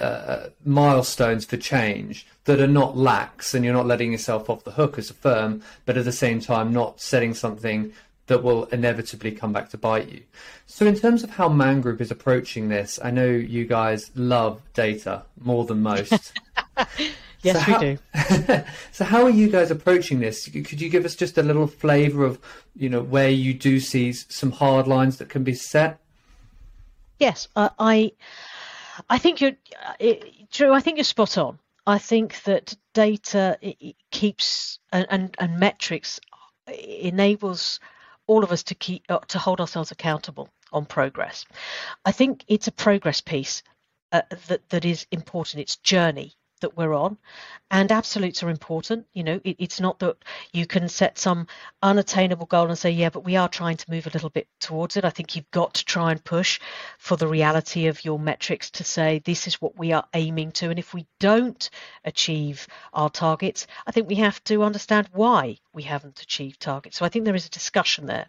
uh, 0.00 0.46
milestones 0.64 1.44
for 1.44 1.58
change 1.58 2.26
that 2.44 2.58
are 2.58 2.66
not 2.66 2.96
lax 2.96 3.52
and 3.52 3.66
you're 3.66 3.74
not 3.74 3.84
letting 3.84 4.12
yourself 4.12 4.48
off 4.48 4.64
the 4.64 4.70
hook 4.70 4.96
as 4.96 5.10
a 5.10 5.14
firm, 5.14 5.60
but 5.84 5.98
at 5.98 6.06
the 6.06 6.12
same 6.12 6.40
time, 6.40 6.72
not 6.72 7.02
setting 7.02 7.34
something 7.34 7.92
that 8.26 8.42
will 8.42 8.64
inevitably 8.66 9.32
come 9.32 9.52
back 9.52 9.68
to 9.68 9.76
bite 9.76 10.08
you. 10.08 10.22
So, 10.64 10.86
in 10.86 10.96
terms 10.96 11.22
of 11.22 11.30
how 11.30 11.48
Man 11.50 11.82
Group 11.82 12.00
is 12.00 12.10
approaching 12.10 12.68
this, 12.68 12.98
I 13.04 13.10
know 13.10 13.26
you 13.26 13.66
guys 13.66 14.10
love 14.14 14.62
data 14.72 15.22
more 15.38 15.66
than 15.66 15.82
most. 15.82 16.32
yes, 17.42 17.56
so 17.56 17.60
how, 17.60 17.80
we 17.80 17.86
do. 17.86 18.64
so 18.92 19.04
how 19.04 19.22
are 19.24 19.30
you 19.30 19.48
guys 19.48 19.70
approaching 19.70 20.20
this? 20.20 20.48
Could 20.48 20.80
you 20.80 20.88
give 20.88 21.04
us 21.04 21.14
just 21.14 21.38
a 21.38 21.42
little 21.42 21.66
flavour 21.66 22.24
of, 22.24 22.38
you 22.74 22.88
know, 22.88 23.02
where 23.02 23.30
you 23.30 23.54
do 23.54 23.80
see 23.80 24.12
some 24.12 24.52
hard 24.52 24.86
lines 24.86 25.18
that 25.18 25.28
can 25.28 25.44
be 25.44 25.54
set? 25.54 26.00
Yes, 27.18 27.48
uh, 27.56 27.70
I, 27.78 28.12
I 29.08 29.18
think 29.18 29.40
you're, 29.40 29.56
it, 29.98 30.50
Drew. 30.50 30.72
I 30.72 30.80
think 30.80 30.98
you're 30.98 31.04
spot 31.04 31.38
on. 31.38 31.58
I 31.86 31.98
think 31.98 32.42
that 32.42 32.74
data 32.94 33.58
keeps 34.10 34.78
and, 34.92 35.06
and, 35.08 35.36
and 35.38 35.58
metrics 35.58 36.20
enables 36.68 37.78
all 38.26 38.42
of 38.42 38.50
us 38.50 38.64
to 38.64 38.74
keep 38.74 39.04
uh, 39.08 39.18
to 39.28 39.38
hold 39.38 39.60
ourselves 39.60 39.92
accountable 39.92 40.48
on 40.72 40.84
progress. 40.84 41.44
I 42.04 42.12
think 42.12 42.44
it's 42.48 42.66
a 42.66 42.72
progress 42.72 43.20
piece 43.20 43.62
uh, 44.12 44.22
that 44.48 44.68
that 44.70 44.84
is 44.84 45.06
important. 45.12 45.62
It's 45.62 45.76
journey 45.76 46.34
that 46.60 46.76
we're 46.76 46.94
on. 46.94 47.18
And 47.70 47.90
absolutes 47.90 48.42
are 48.42 48.50
important 48.50 49.06
you 49.12 49.24
know 49.24 49.40
it, 49.44 49.56
it's 49.58 49.80
not 49.80 49.98
that 49.98 50.16
you 50.52 50.66
can 50.66 50.88
set 50.88 51.18
some 51.18 51.46
unattainable 51.82 52.46
goal 52.46 52.68
and 52.68 52.78
say 52.78 52.90
yeah 52.90 53.10
but 53.10 53.24
we 53.24 53.36
are 53.36 53.48
trying 53.48 53.76
to 53.76 53.90
move 53.90 54.06
a 54.06 54.10
little 54.10 54.30
bit 54.30 54.46
towards 54.60 54.96
it. 54.96 55.04
I 55.04 55.10
think 55.10 55.34
you've 55.34 55.50
got 55.50 55.74
to 55.74 55.84
try 55.84 56.12
and 56.12 56.22
push 56.22 56.60
for 56.98 57.16
the 57.16 57.26
reality 57.26 57.86
of 57.86 58.04
your 58.04 58.18
metrics 58.18 58.70
to 58.70 58.84
say 58.84 59.20
this 59.24 59.46
is 59.46 59.60
what 59.60 59.78
we 59.78 59.92
are 59.92 60.06
aiming 60.14 60.52
to. 60.52 60.70
And 60.70 60.78
if 60.78 60.94
we 60.94 61.06
don't 61.18 61.68
achieve 62.04 62.66
our 62.92 63.10
targets 63.10 63.66
i 63.86 63.90
think 63.90 64.08
we 64.08 64.16
have 64.16 64.42
to 64.44 64.62
understand 64.62 65.08
why 65.12 65.56
we 65.72 65.82
haven't 65.82 66.22
achieved 66.22 66.60
targets. 66.60 66.96
So 66.96 67.04
i 67.04 67.08
think 67.08 67.24
there 67.24 67.34
is 67.34 67.46
a 67.46 67.50
discussion 67.50 68.06
there. 68.06 68.26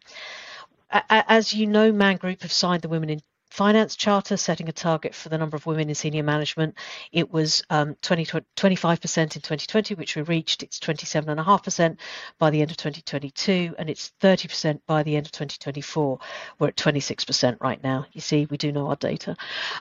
As 1.10 1.54
you 1.54 1.68
know, 1.68 1.92
Man 1.92 2.16
Group 2.16 2.44
have 2.44 2.52
signed 2.52 2.82
the 2.82 2.88
Women 2.88 3.10
in 3.10 3.22
finance 3.50 3.96
charter 3.96 4.38
setting 4.38 4.70
a 4.70 4.72
target 4.72 5.16
for 5.16 5.30
the 5.30 5.38
number 5.38 5.56
of 5.56 5.66
women 5.66 5.90
in 5.90 5.96
senior 5.96 6.24
management. 6.24 6.76
It 7.12 7.32
was 7.32 7.64
um, 7.70 7.96
20, 8.02 8.26
25% 8.26 9.18
in 9.18 9.30
2020, 9.30 9.96
which 9.96 10.16
we 10.16 10.22
reached. 10.24 10.64
It's 10.64 10.80
27.5% 10.80 11.98
by 12.38 12.50
the 12.50 12.62
end 12.62 12.72
of 12.72 12.78
2022, 12.78 13.76
and 13.78 13.90
it's 13.90 14.12
30% 14.22 14.82
by 14.86 15.04
the 15.04 15.16
end 15.16 15.26
of 15.26 15.32
2024. 15.32 16.20
We're 16.60 16.68
at 16.68 16.76
26% 16.76 17.58
right 17.62 17.82
now. 17.84 18.06
You 18.14 18.22
see, 18.22 18.48
we 18.50 18.58
do 18.58 18.72
know 18.72 18.88
our 18.88 18.96
data. 18.96 19.36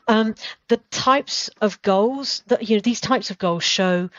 Um, 0.08 0.34
the 0.68 0.78
types 0.90 1.50
of 1.60 1.80
goals 1.82 2.42
that, 2.46 2.68
you 2.68 2.76
know, 2.76 2.82
these 2.82 3.00
types 3.00 3.30
of 3.30 3.38
goals 3.38 3.64
show 3.64 4.10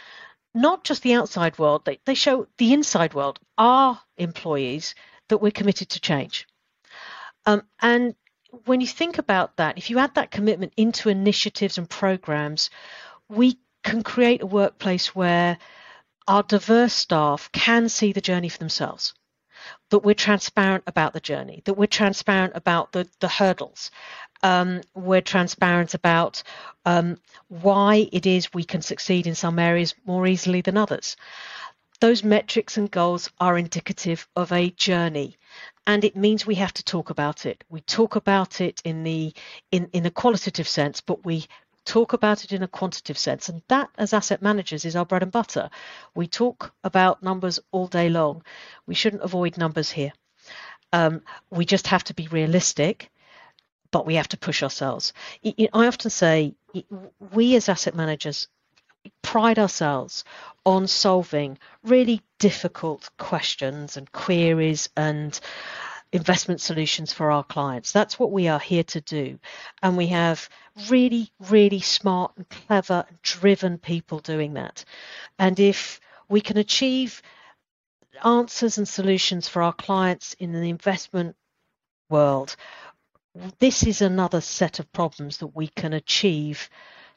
not 0.53 0.83
just 0.83 1.03
the 1.03 1.13
outside 1.13 1.57
world, 1.59 1.85
they, 1.85 1.99
they 2.05 2.15
show 2.15 2.47
the 2.57 2.73
inside 2.73 3.13
world, 3.13 3.39
our 3.57 3.99
employees, 4.17 4.95
that 5.29 5.37
we're 5.37 5.51
committed 5.51 5.89
to 5.89 5.99
change. 5.99 6.47
Um, 7.45 7.63
and 7.81 8.15
when 8.65 8.81
you 8.81 8.87
think 8.87 9.17
about 9.17 9.57
that, 9.57 9.77
if 9.77 9.89
you 9.89 9.99
add 9.99 10.15
that 10.15 10.31
commitment 10.31 10.73
into 10.77 11.09
initiatives 11.09 11.77
and 11.77 11.89
programs, 11.89 12.69
we 13.29 13.59
can 13.83 14.03
create 14.03 14.41
a 14.41 14.47
workplace 14.47 15.15
where 15.15 15.57
our 16.27 16.43
diverse 16.43 16.93
staff 16.93 17.49
can 17.51 17.89
see 17.89 18.13
the 18.13 18.21
journey 18.21 18.49
for 18.49 18.57
themselves. 18.57 19.13
That 19.89 19.99
we're 19.99 20.15
transparent 20.15 20.83
about 20.87 21.13
the 21.13 21.19
journey, 21.19 21.61
that 21.65 21.73
we're 21.73 21.87
transparent 21.87 22.53
about 22.55 22.91
the, 22.91 23.07
the 23.19 23.27
hurdles, 23.27 23.91
um, 24.43 24.81
we're 24.93 25.21
transparent 25.21 25.93
about 25.93 26.43
um, 26.85 27.17
why 27.47 28.07
it 28.11 28.25
is 28.25 28.53
we 28.53 28.63
can 28.63 28.81
succeed 28.81 29.27
in 29.27 29.35
some 29.35 29.59
areas 29.59 29.95
more 30.05 30.27
easily 30.27 30.61
than 30.61 30.77
others. 30.77 31.17
Those 31.99 32.23
metrics 32.23 32.77
and 32.77 32.89
goals 32.91 33.29
are 33.39 33.57
indicative 33.57 34.27
of 34.35 34.51
a 34.51 34.69
journey 34.69 35.37
and 35.87 36.03
it 36.03 36.17
means 36.17 36.45
we 36.45 36.55
have 36.55 36.73
to 36.73 36.83
talk 36.83 37.09
about 37.09 37.45
it. 37.45 37.63
We 37.69 37.79
talk 37.79 38.17
about 38.17 38.59
it 38.59 38.81
in 38.83 39.03
the 39.03 39.33
in, 39.71 39.89
in 39.93 40.05
a 40.05 40.11
qualitative 40.11 40.67
sense, 40.67 40.99
but 40.99 41.25
we 41.25 41.47
talk 41.85 42.11
about 42.11 42.43
it 42.43 42.51
in 42.51 42.61
a 42.61 42.67
quantitative 42.67 43.17
sense. 43.17 43.47
And 43.47 43.61
that, 43.69 43.89
as 43.97 44.13
asset 44.13 44.41
managers, 44.41 44.83
is 44.83 44.97
our 44.97 45.05
bread 45.05 45.23
and 45.23 45.31
butter. 45.31 45.69
We 46.13 46.27
talk 46.27 46.73
about 46.83 47.23
numbers 47.23 47.61
all 47.71 47.87
day 47.87 48.09
long. 48.09 48.43
We 48.85 48.95
shouldn't 48.95 49.23
avoid 49.23 49.57
numbers 49.57 49.89
here. 49.89 50.11
Um, 50.91 51.21
we 51.49 51.65
just 51.65 51.87
have 51.87 52.03
to 52.05 52.13
be 52.13 52.27
realistic, 52.27 53.09
but 53.89 54.05
we 54.05 54.15
have 54.15 54.27
to 54.29 54.37
push 54.37 54.61
ourselves. 54.61 55.13
I 55.45 55.69
often 55.73 56.11
say 56.11 56.53
we 57.31 57.55
as 57.55 57.69
asset 57.69 57.95
managers 57.95 58.49
pride 59.21 59.59
ourselves 59.59 60.23
on 60.65 60.87
solving 60.87 61.57
really 61.83 62.21
difficult 62.39 63.09
questions 63.17 63.97
and 63.97 64.11
queries 64.11 64.89
and 64.97 65.39
investment 66.11 66.61
solutions 66.61 67.11
for 67.11 67.31
our 67.31 67.43
clients. 67.43 67.91
That's 67.91 68.17
what 68.19 68.31
we 68.31 68.47
are 68.47 68.59
here 68.59 68.83
to 68.83 69.01
do. 69.01 69.39
And 69.81 69.97
we 69.97 70.07
have 70.07 70.49
really, 70.89 71.31
really 71.49 71.81
smart 71.81 72.33
and 72.37 72.47
clever 72.49 73.05
and 73.07 73.21
driven 73.21 73.77
people 73.77 74.19
doing 74.19 74.53
that. 74.53 74.85
And 75.37 75.59
if 75.59 75.99
we 76.29 76.41
can 76.41 76.57
achieve 76.57 77.21
answers 78.23 78.77
and 78.77 78.87
solutions 78.87 79.47
for 79.47 79.61
our 79.61 79.73
clients 79.73 80.33
in 80.39 80.53
the 80.53 80.69
investment 80.69 81.35
world, 82.09 82.55
this 83.59 83.83
is 83.83 84.01
another 84.01 84.41
set 84.41 84.79
of 84.79 84.91
problems 84.91 85.37
that 85.37 85.55
we 85.55 85.67
can 85.67 85.93
achieve 85.93 86.69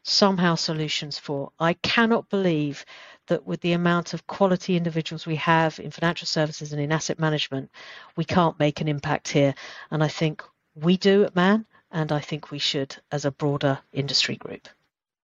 somehow 0.02 0.54
solutions 0.54 1.18
for. 1.18 1.52
I 1.58 1.74
cannot 1.74 2.28
believe 2.28 2.84
that 3.26 3.46
with 3.46 3.60
the 3.60 3.72
amount 3.72 4.14
of 4.14 4.26
quality 4.26 4.76
individuals 4.76 5.26
we 5.26 5.36
have 5.36 5.78
in 5.78 5.90
financial 5.90 6.26
services 6.26 6.72
and 6.72 6.80
in 6.80 6.92
asset 6.92 7.18
management, 7.18 7.70
we 8.16 8.24
can't 8.24 8.58
make 8.58 8.80
an 8.80 8.88
impact 8.88 9.28
here. 9.28 9.54
And 9.90 10.02
I 10.02 10.08
think 10.08 10.42
we 10.74 10.96
do 10.96 11.24
at 11.24 11.36
MAN, 11.36 11.66
and 11.92 12.12
I 12.12 12.20
think 12.20 12.50
we 12.50 12.58
should 12.58 12.96
as 13.12 13.24
a 13.24 13.30
broader 13.30 13.78
industry 13.92 14.36
group. 14.36 14.68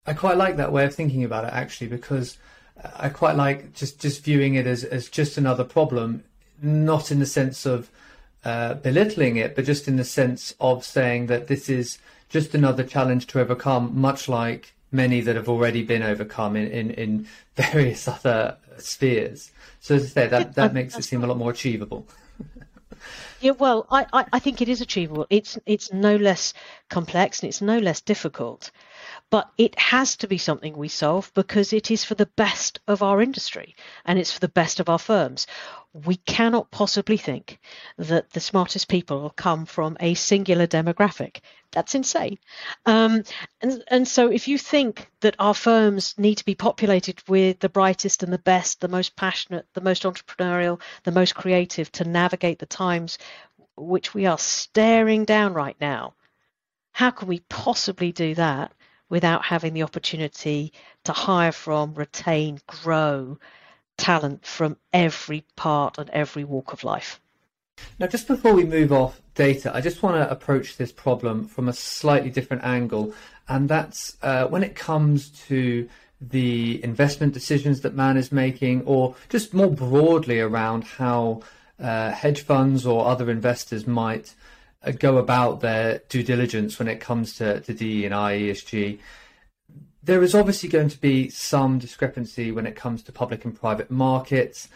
I 0.05 0.13
quite 0.13 0.37
like 0.37 0.57
that 0.57 0.71
way 0.71 0.85
of 0.85 0.93
thinking 0.93 1.23
about 1.23 1.45
it 1.45 1.53
actually, 1.53 1.87
because 1.87 2.37
I 2.97 3.09
quite 3.09 3.35
like 3.35 3.73
just, 3.73 4.01
just 4.01 4.23
viewing 4.23 4.55
it 4.55 4.67
as, 4.67 4.83
as 4.83 5.07
just 5.07 5.37
another 5.37 5.63
problem, 5.63 6.23
not 6.61 7.11
in 7.11 7.19
the 7.19 7.25
sense 7.25 7.65
of 7.65 7.89
uh, 8.43 8.73
belittling 8.73 9.37
it, 9.37 9.55
but 9.55 9.65
just 9.65 9.87
in 9.87 9.95
the 9.95 10.03
sense 10.03 10.53
of 10.59 10.83
saying 10.83 11.27
that 11.27 11.47
this 11.47 11.69
is 11.69 11.99
just 12.29 12.55
another 12.55 12.83
challenge 12.83 13.27
to 13.27 13.39
overcome, 13.39 13.99
much 13.99 14.27
like 14.27 14.73
many 14.91 15.21
that 15.21 15.35
have 15.35 15.49
already 15.49 15.83
been 15.83 16.03
overcome 16.03 16.55
in, 16.55 16.67
in, 16.67 16.91
in 16.91 17.27
various 17.55 18.07
other 18.07 18.57
spheres. 18.77 19.51
So 19.79 19.95
as 19.95 20.03
I 20.03 20.07
say, 20.07 20.27
that, 20.27 20.55
that 20.55 20.73
makes 20.73 20.97
it 20.97 21.03
seem 21.03 21.23
a 21.23 21.27
lot 21.27 21.37
more 21.37 21.51
achievable. 21.51 22.07
Yeah, 23.43 23.51
well, 23.51 23.85
I, 23.91 24.05
I, 24.13 24.25
I, 24.31 24.39
think 24.39 24.61
it 24.61 24.69
is 24.69 24.79
achievable. 24.79 25.27
It's 25.29 25.59
it's 25.65 25.91
no 25.91 26.15
less 26.15 26.53
complex 26.89 27.41
and 27.41 27.49
it's 27.49 27.61
no 27.61 27.77
less 27.77 27.99
difficult, 27.99 28.71
but 29.29 29.51
it 29.57 29.77
has 29.77 30.15
to 30.17 30.29
be 30.29 30.37
something 30.37 30.77
we 30.77 30.87
solve 30.87 31.29
because 31.33 31.73
it 31.73 31.91
is 31.91 32.05
for 32.05 32.15
the 32.15 32.31
best 32.37 32.79
of 32.87 33.03
our 33.03 33.21
industry 33.21 33.75
and 34.05 34.17
it's 34.17 34.31
for 34.31 34.39
the 34.39 34.47
best 34.47 34.79
of 34.79 34.87
our 34.87 34.97
firms 34.97 35.45
we 35.93 36.15
cannot 36.15 36.71
possibly 36.71 37.17
think 37.17 37.59
that 37.97 38.31
the 38.31 38.39
smartest 38.39 38.87
people 38.87 39.21
will 39.21 39.29
come 39.29 39.65
from 39.65 39.95
a 39.99 40.15
singular 40.15 40.65
demographic. 40.65 41.41
That's 41.71 41.93
insane. 41.93 42.39
Um, 42.85 43.23
and, 43.61 43.83
and 43.87 44.07
so, 44.07 44.29
if 44.31 44.47
you 44.47 44.57
think 44.57 45.07
that 45.21 45.35
our 45.37 45.53
firms 45.53 46.15
need 46.17 46.35
to 46.35 46.45
be 46.45 46.55
populated 46.55 47.21
with 47.27 47.59
the 47.59 47.69
brightest 47.69 48.23
and 48.23 48.33
the 48.33 48.39
best, 48.39 48.81
the 48.81 48.87
most 48.87 49.15
passionate, 49.15 49.67
the 49.73 49.81
most 49.81 50.03
entrepreneurial, 50.03 50.81
the 51.03 51.11
most 51.11 51.35
creative 51.35 51.91
to 51.93 52.05
navigate 52.05 52.57
the 52.57 52.65
times 52.65 53.19
which 53.75 54.13
we 54.13 54.25
are 54.25 54.37
staring 54.37 55.25
down 55.25 55.53
right 55.53 55.77
now, 55.79 56.13
how 56.91 57.11
can 57.11 57.27
we 57.27 57.39
possibly 57.49 58.11
do 58.11 58.35
that 58.35 58.71
without 59.09 59.45
having 59.45 59.73
the 59.73 59.83
opportunity 59.83 60.73
to 61.03 61.11
hire 61.11 61.51
from, 61.51 61.93
retain, 61.93 62.59
grow? 62.67 63.37
Talent 63.97 64.45
from 64.45 64.77
every 64.91 65.45
part 65.55 65.97
and 65.97 66.09
every 66.09 66.43
walk 66.43 66.73
of 66.73 66.83
life. 66.83 67.19
Now, 67.99 68.07
just 68.07 68.27
before 68.27 68.53
we 68.53 68.63
move 68.63 68.91
off 68.91 69.21
data, 69.35 69.75
I 69.75 69.81
just 69.81 70.03
want 70.03 70.15
to 70.15 70.29
approach 70.29 70.77
this 70.77 70.91
problem 70.91 71.47
from 71.47 71.67
a 71.67 71.73
slightly 71.73 72.29
different 72.29 72.63
angle, 72.63 73.13
and 73.47 73.67
that's 73.67 74.17
uh, 74.21 74.47
when 74.47 74.63
it 74.63 74.75
comes 74.75 75.29
to 75.47 75.89
the 76.21 76.83
investment 76.83 77.33
decisions 77.33 77.81
that 77.81 77.95
man 77.95 78.15
is 78.15 78.31
making, 78.31 78.83
or 78.85 79.15
just 79.29 79.53
more 79.53 79.71
broadly 79.71 80.39
around 80.39 80.83
how 80.83 81.41
uh, 81.79 82.11
hedge 82.11 82.41
funds 82.41 82.85
or 82.85 83.07
other 83.07 83.29
investors 83.29 83.85
might 83.85 84.33
uh, 84.83 84.91
go 84.91 85.17
about 85.17 85.61
their 85.61 86.01
due 86.09 86.23
diligence 86.23 86.79
when 86.79 86.87
it 86.87 86.99
comes 86.99 87.35
to, 87.35 87.59
to 87.61 87.73
DE 87.73 88.05
and 88.05 88.13
I, 88.13 88.37
ESG 88.39 88.99
there 90.03 90.21
is 90.21 90.35
obviously 90.35 90.69
going 90.69 90.89
to 90.89 90.99
be 90.99 91.29
some 91.29 91.79
discrepancy 91.79 92.51
when 92.51 92.67
it 92.67 92.75
comes 92.75 93.01
to 93.03 93.11
public 93.11 93.45
and 93.45 93.57
private 93.57 93.89
markets. 93.89 94.67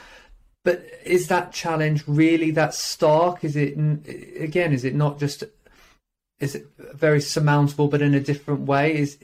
But 0.64 0.86
is 1.04 1.28
that 1.28 1.52
challenge 1.52 2.04
really 2.08 2.52
that 2.52 2.74
stark? 2.74 3.44
Is 3.44 3.56
it 3.56 3.78
again? 4.40 4.74
Is 4.74 4.84
it 4.84 4.96
not 4.96 5.20
just? 5.20 5.44
Is 6.40 6.56
it 6.56 6.68
very 6.94 7.22
surmountable, 7.22 7.88
but 7.88 8.02
in 8.02 8.14
a 8.14 8.20
different 8.20 8.62
way? 8.62 8.98
Is 8.98 9.18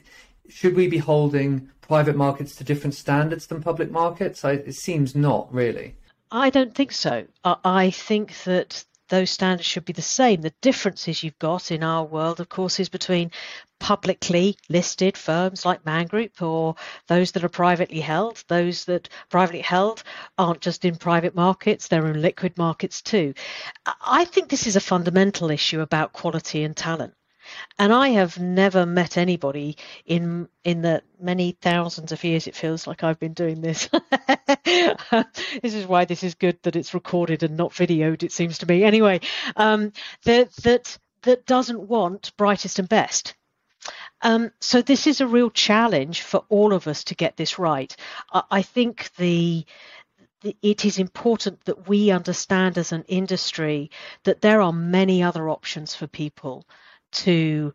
should 0.48 0.76
we 0.76 0.88
be 0.88 0.98
holding 0.98 1.70
private 1.80 2.16
markets 2.16 2.56
to 2.56 2.64
different 2.64 2.94
standards 2.94 3.46
than 3.46 3.62
public 3.62 3.90
markets? 3.90 4.44
I, 4.44 4.52
it 4.52 4.74
seems 4.74 5.14
not 5.14 5.52
really. 5.52 5.96
I 6.30 6.50
don't 6.50 6.74
think 6.74 6.92
so. 6.92 7.26
I 7.44 7.90
think 7.90 8.34
that 8.44 8.84
those 9.08 9.30
standards 9.30 9.66
should 9.66 9.84
be 9.84 9.92
the 9.92 10.02
same. 10.02 10.40
The 10.40 10.54
differences 10.60 11.22
you've 11.22 11.38
got 11.38 11.70
in 11.70 11.82
our 11.82 12.04
world, 12.04 12.40
of 12.40 12.48
course, 12.48 12.80
is 12.80 12.88
between 12.88 13.30
publicly 13.78 14.56
listed 14.68 15.16
firms 15.16 15.66
like 15.66 15.84
Man 15.84 16.06
Group 16.06 16.40
or 16.40 16.74
those 17.06 17.32
that 17.32 17.44
are 17.44 17.48
privately 17.48 18.00
held. 18.00 18.42
Those 18.48 18.86
that 18.86 19.08
privately 19.28 19.60
held 19.60 20.02
aren't 20.38 20.60
just 20.60 20.84
in 20.84 20.96
private 20.96 21.34
markets, 21.34 21.88
they're 21.88 22.06
in 22.06 22.22
liquid 22.22 22.56
markets 22.56 23.02
too. 23.02 23.34
I 24.00 24.24
think 24.24 24.48
this 24.48 24.66
is 24.66 24.76
a 24.76 24.80
fundamental 24.80 25.50
issue 25.50 25.80
about 25.80 26.12
quality 26.12 26.64
and 26.64 26.76
talent. 26.76 27.14
And 27.78 27.92
I 27.92 28.08
have 28.10 28.38
never 28.38 28.86
met 28.86 29.16
anybody 29.16 29.76
in 30.06 30.48
in 30.64 30.82
the 30.82 31.02
many 31.20 31.52
thousands 31.60 32.12
of 32.12 32.22
years 32.24 32.46
it 32.46 32.56
feels 32.56 32.86
like 32.86 33.02
I've 33.02 33.18
been 33.18 33.32
doing 33.32 33.60
this. 33.60 33.88
this 34.64 35.74
is 35.74 35.86
why 35.86 36.04
this 36.04 36.22
is 36.22 36.34
good 36.34 36.62
that 36.62 36.76
it's 36.76 36.94
recorded 36.94 37.42
and 37.42 37.56
not 37.56 37.72
videoed. 37.72 38.22
It 38.22 38.32
seems 38.32 38.58
to 38.58 38.66
me 38.66 38.84
anyway. 38.84 39.20
Um, 39.56 39.92
that 40.24 40.52
that 40.56 40.98
that 41.22 41.46
doesn't 41.46 41.88
want 41.88 42.36
brightest 42.36 42.78
and 42.78 42.88
best. 42.88 43.34
Um, 44.22 44.52
so 44.60 44.80
this 44.80 45.06
is 45.06 45.20
a 45.20 45.26
real 45.26 45.50
challenge 45.50 46.22
for 46.22 46.44
all 46.48 46.72
of 46.72 46.86
us 46.86 47.04
to 47.04 47.14
get 47.14 47.36
this 47.36 47.58
right. 47.58 47.94
I, 48.32 48.42
I 48.50 48.62
think 48.62 49.10
the 49.16 49.66
it 50.62 50.84
is 50.84 50.98
important 50.98 51.64
that 51.64 51.88
we 51.88 52.10
understand 52.10 52.76
as 52.76 52.92
an 52.92 53.04
industry 53.08 53.90
that 54.24 54.42
there 54.42 54.60
are 54.60 54.72
many 54.72 55.22
other 55.22 55.48
options 55.48 55.94
for 55.94 56.06
people 56.06 56.66
to 57.14 57.72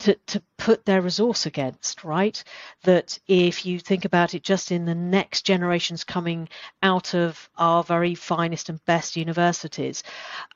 to, 0.00 0.14
to 0.26 0.42
put 0.56 0.84
their 0.84 1.02
resource 1.02 1.46
against, 1.46 2.04
right? 2.04 2.42
That 2.84 3.18
if 3.26 3.66
you 3.66 3.80
think 3.80 4.04
about 4.04 4.34
it 4.34 4.42
just 4.42 4.70
in 4.70 4.84
the 4.84 4.94
next 4.94 5.42
generations 5.42 6.04
coming 6.04 6.48
out 6.82 7.14
of 7.14 7.50
our 7.56 7.82
very 7.82 8.14
finest 8.14 8.68
and 8.68 8.84
best 8.84 9.16
universities, 9.16 10.04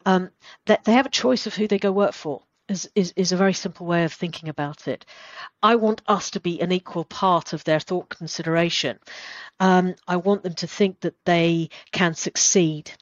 um, 0.07 0.31
that 0.67 0.85
they 0.85 0.93
have 0.93 1.07
a 1.07 1.11
choice 1.11 1.47
of 1.47 1.55
who 1.55 1.67
they 1.67 1.79
go 1.79 1.93
work 1.93 2.13
for. 2.13 2.43
Is, 2.69 2.89
is, 2.95 3.13
is 3.17 3.33
a 3.33 3.37
very 3.37 3.53
simple 3.53 3.87
way 3.87 4.05
of 4.05 4.13
thinking 4.13 4.49
about 4.49 4.87
it. 4.87 5.05
I 5.63 5.75
want 5.75 6.01
us 6.07 6.31
to 6.31 6.41
be 6.41 6.63
an 6.63 6.71
equal 6.71 7.05
part 7.05 7.53
of 7.53 7.65
their 7.65 7.81
thought 7.81 8.09
consideration. 8.09 8.99
Um, 9.59 9.97
I 10.07 10.17
want 10.17 10.45
them 10.45 10.55
to 10.55 10.67
think 10.69 11.01
that 11.01 11.17
they 11.27 11.71
can 11.91 12.15
succeed, 12.15 12.93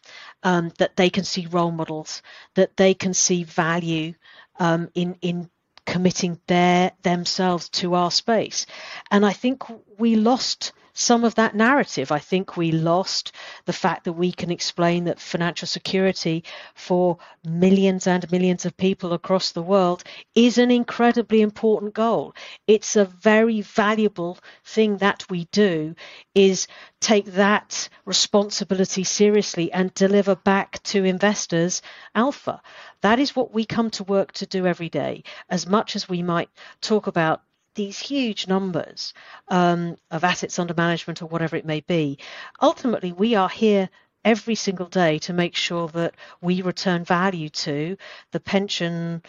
um, 0.43 0.73
that 0.79 0.97
they 0.97 1.11
can 1.11 1.25
see 1.25 1.47
role 1.47 1.71
models, 1.71 2.23
that 2.55 2.77
they 2.79 2.95
can 2.95 3.13
see 3.13 3.45
value, 3.45 4.15
um, 4.61 4.91
in 4.95 5.17
in 5.23 5.51
committing 5.87 6.39
their 6.47 6.93
themselves 7.03 7.69
to 7.71 7.95
our 7.95 8.11
space. 8.13 8.67
And 9.11 9.27
I 9.27 9.33
think 9.33 9.65
we 9.99 10.15
lost 10.15 10.73
some 11.01 11.25
of 11.25 11.35
that 11.37 11.55
narrative. 11.55 12.13
I 12.13 12.19
think 12.19 12.57
we 12.57 12.73
lost 12.73 13.33
the 13.65 13.73
fact 13.73 14.05
that 14.05 14.13
we 14.13 14.33
can 14.33 14.51
explain 14.51 15.05
that 15.05 15.19
financial 15.19 15.67
security 15.67 16.45
for 16.75 17.19
millions 17.45 18.07
and 18.07 18.31
millions 18.31 18.67
of 18.67 18.77
people 18.77 19.13
across 19.13 19.53
the 19.53 19.63
world 19.63 20.05
is 20.35 20.59
an 20.59 20.71
incredibly 20.71 21.41
important 21.41 21.95
goal. 21.95 22.35
It's 22.67 22.97
a 22.97 23.07
very 23.07 23.63
valuable 23.63 24.39
thing 24.65 24.99
that 24.99 25.25
we 25.31 25.47
do 25.53 25.95
is 26.35 26.67
take 27.01 27.27
that 27.27 27.89
responsibility 28.05 29.05
seriously 29.05 29.73
and 29.73 29.95
deliver 29.95 30.37
back 30.37 30.83
to 30.83 31.05
investors 31.05 31.81
alpha. 32.15 32.61
That 33.01 33.19
is 33.19 33.35
what 33.35 33.55
we 33.55 33.65
come 33.65 33.91
to 33.91 34.05
work 34.05 34.33
to 34.33 34.47
do 34.47 34.67
every 34.67 34.91
day. 34.91 35.25
As 35.49 35.67
much 35.67 35.97
as 35.97 36.09
we 36.09 36.23
might 36.23 36.51
talk 36.83 37.07
about 37.07 37.41
these 37.75 37.99
huge 37.99 38.49
numbers 38.49 39.15
um, 39.49 39.97
of 40.11 40.25
assets 40.25 40.59
under 40.59 40.75
management 40.75 41.23
or 41.23 41.27
whatever 41.27 41.57
it 41.57 41.65
may 41.65 41.81
be, 41.81 42.19
ultimately 42.61 43.13
we 43.13 43.35
are 43.35 43.49
here 43.49 43.89
every 44.25 44.55
single 44.55 44.87
day 44.87 45.19
to 45.19 45.33
make 45.33 45.55
sure 45.55 45.89
that 45.89 46.15
we 46.41 46.63
return 46.63 47.05
value 47.05 47.49
to 47.49 47.97
the 48.33 48.41
pension 48.41 49.23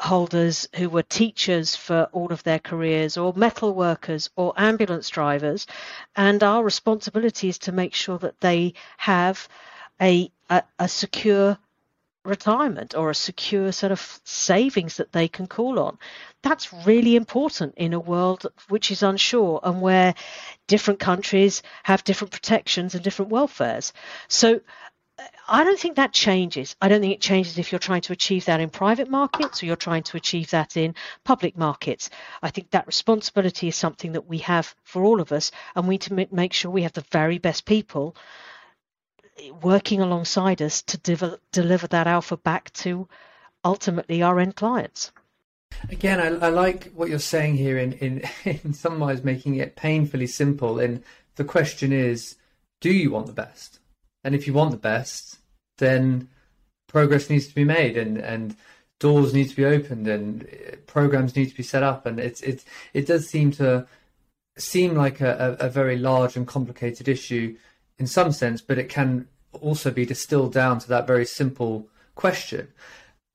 holders 0.00 0.66
who 0.76 0.88
were 0.88 1.02
teachers 1.02 1.76
for 1.76 2.08
all 2.12 2.32
of 2.32 2.42
their 2.42 2.58
careers 2.58 3.18
or 3.18 3.34
metal 3.36 3.74
workers 3.74 4.30
or 4.34 4.54
ambulance 4.56 5.10
drivers. 5.10 5.66
And 6.16 6.42
our 6.42 6.64
responsibility 6.64 7.50
is 7.50 7.58
to 7.58 7.72
make 7.72 7.94
sure 7.94 8.18
that 8.18 8.40
they 8.40 8.74
have 8.96 9.46
a, 10.00 10.30
a, 10.48 10.62
a 10.78 10.88
secure 10.88 11.58
retirement 12.24 12.94
or 12.94 13.10
a 13.10 13.14
secure 13.14 13.72
set 13.72 13.90
of 13.90 14.20
savings 14.24 14.96
that 14.98 15.12
they 15.12 15.28
can 15.28 15.46
call 15.46 15.78
on. 15.78 15.98
That's 16.42 16.72
really 16.84 17.16
important 17.16 17.74
in 17.76 17.94
a 17.94 18.00
world 18.00 18.46
which 18.68 18.90
is 18.90 19.02
unsure 19.02 19.60
and 19.62 19.80
where 19.80 20.14
different 20.66 21.00
countries 21.00 21.62
have 21.82 22.04
different 22.04 22.32
protections 22.32 22.94
and 22.94 23.02
different 23.02 23.30
welfares. 23.30 23.92
So 24.28 24.60
uh, 25.18 25.22
I 25.48 25.64
don't 25.64 25.78
think 25.78 25.96
that 25.96 26.12
changes. 26.12 26.76
I 26.80 26.88
don't 26.88 27.00
think 27.00 27.14
it 27.14 27.22
changes 27.22 27.56
if 27.56 27.72
you're 27.72 27.78
trying 27.78 28.02
to 28.02 28.12
achieve 28.12 28.44
that 28.44 28.60
in 28.60 28.68
private 28.68 29.08
markets 29.08 29.62
or 29.62 29.66
you're 29.66 29.76
trying 29.76 30.02
to 30.04 30.18
achieve 30.18 30.50
that 30.50 30.76
in 30.76 30.94
public 31.24 31.56
markets. 31.56 32.10
I 32.42 32.50
think 32.50 32.70
that 32.70 32.86
responsibility 32.86 33.68
is 33.68 33.76
something 33.76 34.12
that 34.12 34.26
we 34.26 34.38
have 34.38 34.74
for 34.84 35.04
all 35.04 35.20
of 35.20 35.32
us, 35.32 35.52
and 35.74 35.88
we 35.88 35.94
need 35.94 36.02
to 36.02 36.28
make 36.30 36.52
sure 36.52 36.70
we 36.70 36.82
have 36.82 36.92
the 36.92 37.06
very 37.10 37.38
best 37.38 37.64
people 37.64 38.14
working 39.62 40.00
alongside 40.00 40.62
us 40.62 40.82
to 40.82 40.98
de- 40.98 41.38
deliver 41.52 41.86
that 41.88 42.06
alpha 42.06 42.36
back 42.36 42.72
to 42.72 43.08
ultimately 43.64 44.22
our 44.22 44.38
end 44.38 44.56
clients. 44.56 45.12
Again, 45.88 46.20
I, 46.20 46.46
I, 46.46 46.48
like 46.50 46.92
what 46.92 47.08
you're 47.08 47.18
saying 47.18 47.56
here 47.56 47.78
in, 47.78 47.92
in, 47.94 48.22
in 48.64 48.74
some 48.74 48.98
ways 48.98 49.24
making 49.24 49.56
it 49.56 49.76
painfully 49.76 50.26
simple. 50.26 50.78
And 50.78 51.02
the 51.36 51.44
question 51.44 51.92
is, 51.92 52.36
do 52.80 52.90
you 52.90 53.10
want 53.10 53.26
the 53.26 53.32
best? 53.32 53.78
And 54.24 54.34
if 54.34 54.46
you 54.46 54.52
want 54.52 54.72
the 54.72 54.76
best, 54.76 55.38
then 55.78 56.28
progress 56.88 57.30
needs 57.30 57.46
to 57.48 57.54
be 57.54 57.64
made 57.64 57.96
and, 57.96 58.18
and 58.18 58.56
doors 58.98 59.32
need 59.32 59.48
to 59.48 59.56
be 59.56 59.64
opened 59.64 60.06
and 60.08 60.46
eh, 60.50 60.76
programs 60.86 61.36
need 61.36 61.48
to 61.48 61.56
be 61.56 61.62
set 61.62 61.82
up. 61.82 62.04
And 62.04 62.18
it's, 62.18 62.40
it's, 62.42 62.64
it 62.92 63.06
does 63.06 63.28
seem 63.28 63.52
to 63.52 63.86
seem 64.58 64.94
like 64.94 65.20
a, 65.20 65.56
a 65.58 65.68
very 65.70 65.96
large 65.96 66.36
and 66.36 66.46
complicated 66.46 67.08
issue 67.08 67.56
in 68.00 68.06
some 68.06 68.32
sense, 68.32 68.60
but 68.60 68.78
it 68.78 68.88
can 68.88 69.28
also 69.60 69.90
be 69.90 70.06
distilled 70.06 70.52
down 70.52 70.78
to 70.80 70.88
that 70.88 71.06
very 71.06 71.26
simple 71.26 71.86
question. 72.14 72.68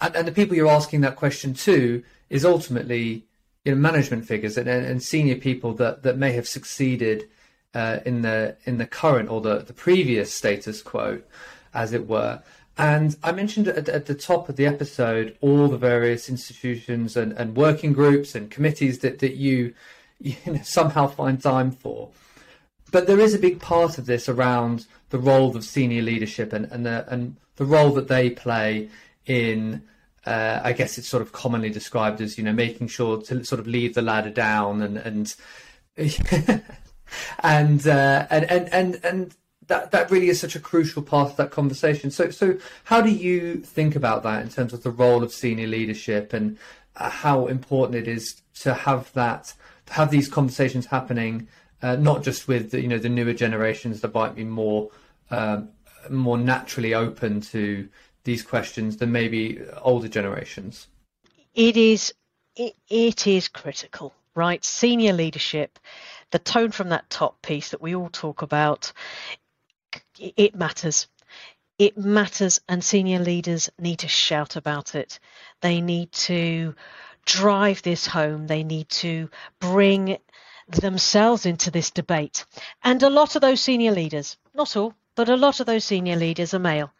And, 0.02 0.16
and 0.16 0.28
the 0.28 0.32
people 0.32 0.56
you're 0.56 0.68
asking 0.68 1.02
that 1.02 1.16
question 1.16 1.54
to 1.54 2.04
is 2.30 2.44
ultimately 2.44 3.24
you 3.64 3.74
know 3.74 3.78
management 3.78 4.26
figures 4.26 4.58
and, 4.58 4.68
and 4.68 5.02
senior 5.02 5.36
people 5.36 5.74
that, 5.76 6.04
that 6.04 6.18
may 6.18 6.32
have 6.34 6.48
succeeded 6.48 7.30
uh, 7.76 8.00
in 8.06 8.22
the 8.24 8.58
in 8.66 8.78
the 8.78 8.88
current 8.88 9.30
or 9.30 9.40
the, 9.42 9.60
the 9.60 9.74
previous 9.74 10.34
status 10.34 10.82
quo, 10.82 11.22
as 11.74 11.94
it 11.94 12.08
were. 12.08 12.42
And 12.78 13.16
I 13.24 13.32
mentioned 13.32 13.68
at, 13.70 13.88
at, 13.88 14.06
the 14.06 14.16
top 14.16 14.50
of 14.50 14.58
the 14.58 14.66
episode 14.66 15.38
all 15.40 15.70
the 15.70 15.78
various 15.78 16.28
institutions 16.28 17.16
and, 17.16 17.32
and 17.34 17.56
working 17.56 17.94
groups 17.94 18.36
and 18.36 18.52
committees 18.52 19.00
that, 19.00 19.20
that 19.20 19.36
you, 19.36 19.74
you 20.20 20.36
know, 20.46 20.60
somehow 20.64 21.08
find 21.08 21.42
time 21.42 21.72
for 21.72 22.10
but 22.96 23.08
there 23.08 23.20
is 23.20 23.34
a 23.34 23.40
big 23.40 23.60
part 23.60 23.98
of 23.98 24.06
this 24.06 24.30
around 24.30 24.88
the 25.10 25.18
role 25.18 25.54
of 25.58 25.66
senior 25.66 26.02
leadership 26.02 26.54
and 26.54 26.64
and 26.72 26.86
the, 26.86 27.06
and 27.12 27.36
the 27.58 27.66
role 27.66 27.92
that 27.92 28.08
they 28.08 28.30
play 28.30 28.88
in. 29.26 29.84
Uh, 30.26 30.62
I 30.64 30.72
guess 30.72 30.98
it's 30.98 31.10
sort 31.10 31.22
of 31.22 31.34
commonly 31.34 31.70
described 31.70 32.22
as 32.22 32.38
you 32.38 32.46
know 32.46 32.54
making 32.54 32.88
sure 32.88 33.22
to 33.24 33.44
sort 33.44 33.60
of 33.60 33.68
leave 33.68 33.96
the 33.96 34.02
ladder 34.02 34.30
down 34.30 34.82
and 34.82 34.98
and 34.98 35.36
and, 37.44 37.86
uh, 37.86 38.28
and 38.30 38.50
and 38.50 38.74
and 38.74 39.00
and 39.04 39.36
that 39.68 39.92
that 39.92 40.10
really 40.10 40.30
is 40.30 40.40
such 40.40 40.56
a 40.56 40.62
crucial 40.62 41.02
part 41.02 41.32
of 41.32 41.36
that 41.36 41.52
conversation. 41.52 42.12
So 42.12 42.30
so 42.30 42.58
how 42.86 43.02
do 43.02 43.10
you 43.10 43.58
think 43.58 43.98
about 43.98 44.24
that 44.24 44.42
in 44.42 44.48
terms 44.48 44.72
of 44.72 44.84
the 44.84 44.90
role 44.90 45.22
of 45.22 45.34
senior 45.34 45.68
leadership 45.68 46.32
and 46.32 46.58
uh, 46.96 47.10
how 47.10 47.48
important 47.48 47.98
it 47.98 48.08
is 48.08 48.42
to 48.62 48.74
have 48.74 49.12
that 49.12 49.54
to 49.88 49.94
have 49.94 50.12
these 50.12 50.30
conversations 50.30 50.86
happening 50.86 51.50
uh, 51.86 51.96
not 51.98 52.24
just 52.24 52.48
with 52.48 52.72
the, 52.72 52.82
you 52.82 52.88
know 52.88 52.98
the 52.98 53.10
newer 53.10 53.34
generations 53.34 54.02
that 54.02 54.12
might 54.12 54.34
be 54.36 54.44
more 54.44 54.90
um, 55.30 55.70
more 56.10 56.38
naturally 56.38 56.96
open 56.96 57.42
to 57.42 57.88
these 58.24 58.42
questions 58.42 58.98
than 58.98 59.12
maybe 59.12 59.62
older 59.84 60.08
generations. 60.08 60.88
It 61.54 61.78
is 61.78 62.12
it, 62.56 62.76
it 62.90 63.28
is 63.28 63.50
critical, 63.50 64.16
right? 64.34 64.66
Senior 64.66 65.14
leadership, 65.14 65.78
the 66.32 66.40
tone 66.40 66.72
from 66.72 66.90
that 66.90 67.08
top 67.12 67.40
piece 67.44 67.70
that 67.70 67.82
we 67.84 67.94
all 67.94 68.10
talk 68.10 68.42
about, 68.42 68.92
it 70.18 70.56
matters. 70.56 71.08
It 71.78 71.98
matters, 71.98 72.62
and 72.68 72.84
senior 72.84 73.20
leaders 73.20 73.70
need 73.78 74.00
to 74.00 74.08
shout 74.08 74.56
about 74.56 74.96
it. 74.96 75.20
They 75.62 75.82
need 75.82 76.12
to 76.14 76.74
drive 77.26 77.84
this 77.84 78.08
home. 78.08 78.48
They 78.48 78.64
need 78.64 78.90
to 78.90 79.30
bring 79.60 80.18
themselves 80.68 81.46
into 81.46 81.72
this 81.72 81.92
debate. 81.92 82.46
And 82.84 83.02
a 83.04 83.10
lot 83.10 83.36
of 83.36 83.42
those 83.42 83.62
senior 83.62 83.92
leaders, 83.92 84.38
not 84.54 84.76
all, 84.76 84.94
but 85.16 85.30
a 85.30 85.38
lot 85.38 85.60
of 85.60 85.66
those 85.66 85.84
senior 85.86 86.16
leaders 86.18 86.54
are 86.54 86.60
male. 86.60 86.92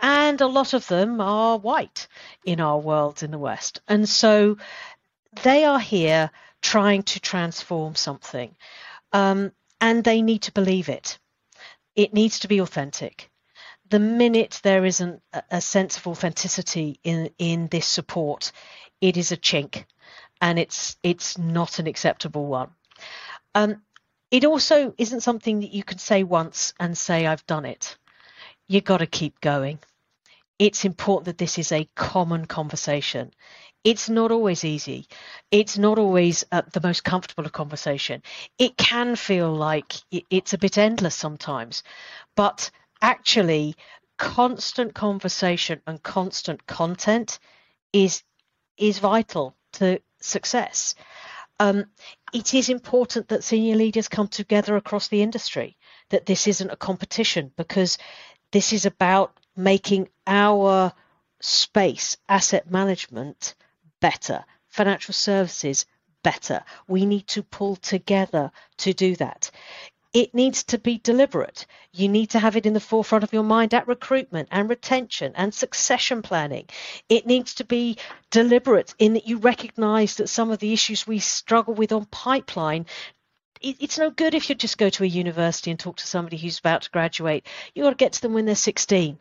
And 0.00 0.40
a 0.40 0.46
lot 0.46 0.74
of 0.74 0.86
them 0.88 1.20
are 1.20 1.58
white 1.58 2.08
in 2.44 2.60
our 2.60 2.78
world 2.78 3.22
in 3.22 3.30
the 3.30 3.38
West. 3.38 3.80
And 3.86 4.08
so 4.08 4.56
they 5.42 5.64
are 5.64 5.80
here 5.80 6.30
trying 6.62 7.02
to 7.04 7.20
transform 7.20 7.94
something. 7.94 8.54
Um, 9.12 9.52
and 9.80 10.04
they 10.04 10.22
need 10.22 10.42
to 10.42 10.52
believe 10.52 10.88
it. 10.88 11.18
It 11.96 12.14
needs 12.14 12.40
to 12.40 12.48
be 12.48 12.60
authentic. 12.60 13.30
the 13.90 13.98
minute 13.98 14.60
there 14.62 14.84
isn't 14.84 15.20
a 15.50 15.60
sense 15.60 15.96
of 15.96 16.06
authenticity 16.06 16.98
in 17.02 17.30
in 17.38 17.68
this 17.68 17.86
support, 17.86 18.52
it 19.00 19.16
is 19.16 19.32
a 19.32 19.36
chink, 19.36 19.84
and 20.40 20.58
it's 20.58 20.96
it's 21.02 21.36
not 21.38 21.78
an 21.78 21.86
acceptable 21.86 22.46
one. 22.46 22.70
Um, 23.54 23.82
it 24.30 24.44
also 24.44 24.94
isn't 24.98 25.22
something 25.22 25.60
that 25.60 25.72
you 25.72 25.82
can 25.82 25.98
say 25.98 26.22
once 26.22 26.72
and 26.78 26.96
say 26.96 27.26
I've 27.26 27.46
done 27.46 27.64
it. 27.64 27.96
You've 28.68 28.84
got 28.84 28.98
to 28.98 29.06
keep 29.06 29.40
going. 29.40 29.78
It's 30.58 30.84
important 30.84 31.26
that 31.26 31.38
this 31.38 31.58
is 31.58 31.72
a 31.72 31.88
common 31.96 32.46
conversation 32.46 33.32
it's 33.84 34.08
not 34.10 34.30
always 34.30 34.64
easy. 34.64 35.06
It's 35.50 35.78
not 35.78 35.98
always 35.98 36.44
uh, 36.52 36.62
the 36.72 36.80
most 36.82 37.02
comfortable 37.04 37.46
of 37.46 37.52
conversation. 37.52 38.22
It 38.58 38.76
can 38.76 39.16
feel 39.16 39.52
like 39.52 39.94
it's 40.10 40.52
a 40.52 40.58
bit 40.58 40.76
endless 40.76 41.14
sometimes, 41.14 41.82
but 42.36 42.70
actually, 43.00 43.74
constant 44.18 44.94
conversation 44.94 45.80
and 45.86 46.02
constant 46.02 46.66
content 46.66 47.38
is 47.92 48.22
is 48.76 48.98
vital 48.98 49.56
to 49.72 50.00
success. 50.20 50.94
Um, 51.60 51.84
it 52.32 52.54
is 52.54 52.70
important 52.70 53.28
that 53.28 53.44
senior 53.44 53.76
leaders 53.76 54.08
come 54.08 54.28
together 54.28 54.76
across 54.76 55.08
the 55.08 55.22
industry. 55.22 55.76
That 56.08 56.24
this 56.24 56.48
isn't 56.48 56.70
a 56.70 56.76
competition 56.76 57.52
because 57.56 57.98
this 58.50 58.72
is 58.72 58.86
about 58.86 59.38
making 59.54 60.08
our 60.26 60.92
space 61.40 62.16
asset 62.28 62.70
management 62.70 63.54
better, 64.00 64.44
financial 64.68 65.12
services 65.12 65.84
better. 66.22 66.64
We 66.88 67.04
need 67.04 67.26
to 67.28 67.42
pull 67.42 67.76
together 67.76 68.50
to 68.78 68.94
do 68.94 69.14
that. 69.16 69.50
It 70.12 70.34
needs 70.34 70.64
to 70.64 70.78
be 70.78 70.98
deliberate. 70.98 71.66
You 71.92 72.08
need 72.08 72.30
to 72.30 72.40
have 72.40 72.56
it 72.56 72.66
in 72.66 72.72
the 72.72 72.80
forefront 72.80 73.22
of 73.22 73.32
your 73.32 73.44
mind 73.44 73.74
at 73.74 73.86
recruitment 73.86 74.48
and 74.50 74.68
retention 74.68 75.32
and 75.36 75.54
succession 75.54 76.22
planning. 76.22 76.66
It 77.08 77.26
needs 77.26 77.54
to 77.54 77.64
be 77.64 77.96
deliberate 78.30 78.94
in 78.98 79.14
that 79.14 79.28
you 79.28 79.38
recognize 79.38 80.16
that 80.16 80.28
some 80.28 80.50
of 80.50 80.58
the 80.58 80.72
issues 80.72 81.06
we 81.06 81.20
struggle 81.20 81.74
with 81.74 81.92
on 81.92 82.06
pipeline 82.06 82.86
it's 83.62 83.98
no 83.98 84.10
good 84.10 84.34
if 84.34 84.48
you 84.48 84.54
just 84.54 84.78
go 84.78 84.88
to 84.88 85.04
a 85.04 85.06
university 85.06 85.70
and 85.70 85.78
talk 85.78 85.98
to 85.98 86.06
somebody 86.06 86.38
who's 86.38 86.58
about 86.58 86.80
to 86.80 86.90
graduate. 86.90 87.46
You've 87.74 87.84
got 87.84 87.90
to 87.90 87.96
get 87.96 88.12
to 88.14 88.22
them 88.22 88.32
when 88.32 88.46
they're 88.46 88.54
16. 88.54 89.18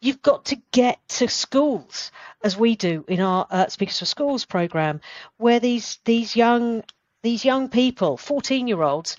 You've 0.00 0.20
got 0.20 0.46
to 0.46 0.56
get 0.72 0.98
to 1.10 1.28
schools, 1.28 2.10
as 2.42 2.56
we 2.56 2.76
do 2.76 3.04
in 3.08 3.20
our 3.20 3.46
uh, 3.50 3.68
Speakers 3.68 4.00
for 4.00 4.04
Schools 4.04 4.44
program, 4.44 5.00
where 5.36 5.60
these 5.60 5.98
these 6.04 6.36
young 6.36 6.82
these 7.22 7.44
young 7.44 7.68
people, 7.68 8.16
14 8.16 8.66
year 8.66 8.82
olds, 8.82 9.16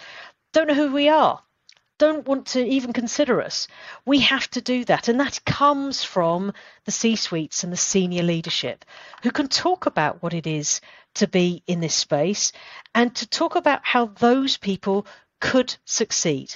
don't 0.54 0.68
know 0.68 0.74
who 0.74 0.94
we 0.94 1.10
are, 1.10 1.42
don't 1.98 2.28
want 2.28 2.48
to 2.48 2.66
even 2.66 2.94
consider 2.94 3.42
us. 3.42 3.68
We 4.06 4.20
have 4.20 4.50
to 4.52 4.62
do 4.62 4.86
that. 4.86 5.08
And 5.08 5.20
that 5.20 5.46
comes 5.46 6.04
from 6.04 6.54
the 6.86 6.92
C 6.92 7.16
suites 7.16 7.63
and 7.63 7.72
the 7.72 7.78
senior 7.78 8.24
leadership 8.24 8.86
who 9.22 9.32
can 9.32 9.48
talk 9.48 9.86
about 9.86 10.22
what 10.24 10.34
it 10.34 10.48
is 10.48 10.82
to 11.16 11.28
be 11.28 11.63
in 11.68 11.80
this 11.80 11.96
space 11.96 12.52
and 12.96 13.13
to 13.16 13.28
talk 13.28 13.56
about 13.56 13.82
how 13.84 14.06
those 14.06 14.58
people 14.58 15.06
could 15.39 15.76
succeed. 15.86 16.56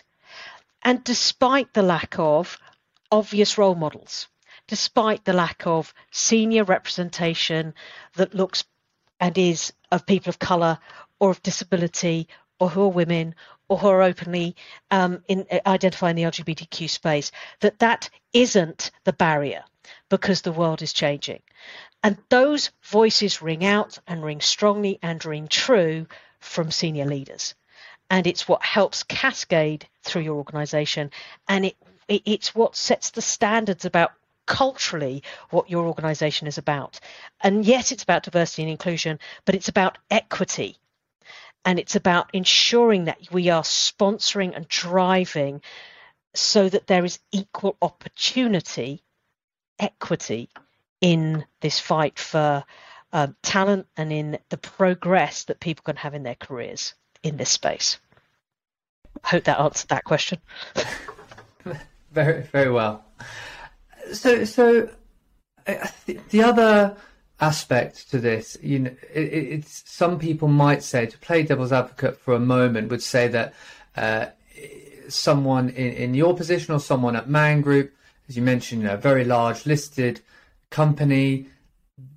And 0.84 1.04
despite 1.04 1.74
the 1.74 1.84
lack 1.84 2.18
of 2.18 2.58
obvious 3.12 3.58
role 3.58 3.76
models, 3.76 4.28
despite 4.68 5.24
the 5.26 5.34
lack 5.34 5.66
of 5.66 5.94
senior 6.12 6.64
representation 6.64 7.74
that 8.16 8.34
looks 8.34 8.64
and 9.20 9.38
is 9.38 9.74
of 9.92 10.06
people 10.06 10.30
of 10.30 10.40
colour 10.40 10.80
or 11.20 11.30
of 11.30 11.42
disability 11.42 12.28
or 12.60 12.70
who 12.70 12.84
are 12.84 12.90
women 12.90 13.36
or 13.70 13.78
who 13.78 13.88
are 13.88 14.02
openly 14.02 14.56
um, 14.92 15.24
in 15.28 15.46
uh, 15.52 15.60
identifying 15.66 16.16
the 16.16 16.24
LGBTQ 16.24 16.90
space, 16.90 17.32
that 17.62 17.80
that 17.80 18.10
isn't 18.34 18.92
the 19.04 19.14
barrier 19.14 19.64
because 20.10 20.42
the 20.42 20.52
world 20.52 20.82
is 20.82 20.94
changing. 20.94 21.42
And 22.04 22.18
those 22.30 22.72
voices 22.84 23.42
ring 23.42 23.66
out 23.66 24.00
and 24.08 24.24
ring 24.24 24.42
strongly 24.42 25.00
and 25.02 25.24
ring 25.26 25.48
true 25.48 26.08
from 26.40 26.72
senior 26.72 27.06
leaders. 27.06 27.56
And 28.10 28.26
it's 28.26 28.48
what 28.48 28.64
helps 28.64 29.04
cascade 29.04 29.88
through 30.04 30.22
your 30.22 30.38
organization. 30.38 31.12
And 31.48 31.66
it 31.66 31.76
it's 32.08 32.56
what 32.56 32.76
sets 32.76 33.12
the 33.12 33.22
standards 33.22 33.84
about 33.84 34.14
culturally 34.46 35.24
what 35.50 35.70
your 35.70 35.86
organization 35.86 36.48
is 36.48 36.58
about. 36.58 37.00
And 37.42 37.66
yes, 37.66 37.92
it's 37.92 38.04
about 38.04 38.24
diversity 38.24 38.64
and 38.64 38.72
inclusion, 38.72 39.20
but 39.44 39.56
it's 39.56 39.68
about 39.68 39.98
equity. 40.10 40.78
And 41.66 41.80
it's 41.80 41.96
about 41.96 42.30
ensuring 42.34 43.06
that 43.06 43.20
we 43.32 43.50
are 43.50 43.64
sponsoring 43.64 44.56
and 44.56 44.68
driving 44.68 45.62
so 46.34 46.70
that 46.70 46.88
there 46.88 47.04
is 47.04 47.20
equal 47.32 47.78
opportunity, 47.82 49.04
equity 49.80 50.50
in 51.02 51.46
this 51.62 51.80
fight 51.80 52.20
for 52.20 52.64
um, 53.12 53.36
talent 53.42 53.88
and 53.96 54.12
in 54.12 54.38
the 54.50 54.58
progress 54.58 55.46
that 55.46 55.60
people 55.60 55.84
can 55.84 55.96
have 55.96 56.14
in 56.14 56.24
their 56.24 56.36
careers 56.36 56.94
in 57.24 57.38
this 57.38 57.50
space. 57.50 58.00
I 59.24 59.30
hope 59.30 59.46
that 59.46 59.60
answered 59.60 59.90
that 59.90 60.04
question. 60.04 60.40
very 62.12 62.44
very 62.44 62.72
well. 62.72 63.04
So 64.14 64.44
so 64.46 64.90
uh, 65.66 65.88
the 66.30 66.44
other 66.44 66.96
aspect 67.40 68.10
to 68.12 68.20
this, 68.20 68.58
you 68.62 68.80
know, 68.80 68.96
it, 69.14 69.20
it's 69.20 69.84
some 69.86 70.18
people 70.18 70.48
might 70.48 70.84
say 70.84 71.06
to 71.06 71.18
play 71.20 71.44
devil's 71.44 71.72
advocate 71.72 72.18
for 72.18 72.34
a 72.34 72.40
moment 72.40 72.90
would 72.90 73.04
say 73.04 73.28
that 73.28 73.54
uh, 73.96 74.28
someone 75.08 75.70
in, 75.70 75.94
in 75.94 76.14
your 76.14 76.36
position 76.36 76.74
or 76.74 76.80
someone 76.80 77.16
at 77.16 77.30
Man 77.30 77.62
Group, 77.62 77.94
as 78.28 78.36
you 78.36 78.42
mentioned, 78.42 78.82
you 78.82 78.88
know, 78.88 78.96
a 78.96 78.98
very 78.98 79.24
large 79.24 79.66
listed 79.66 80.22
company, 80.70 81.48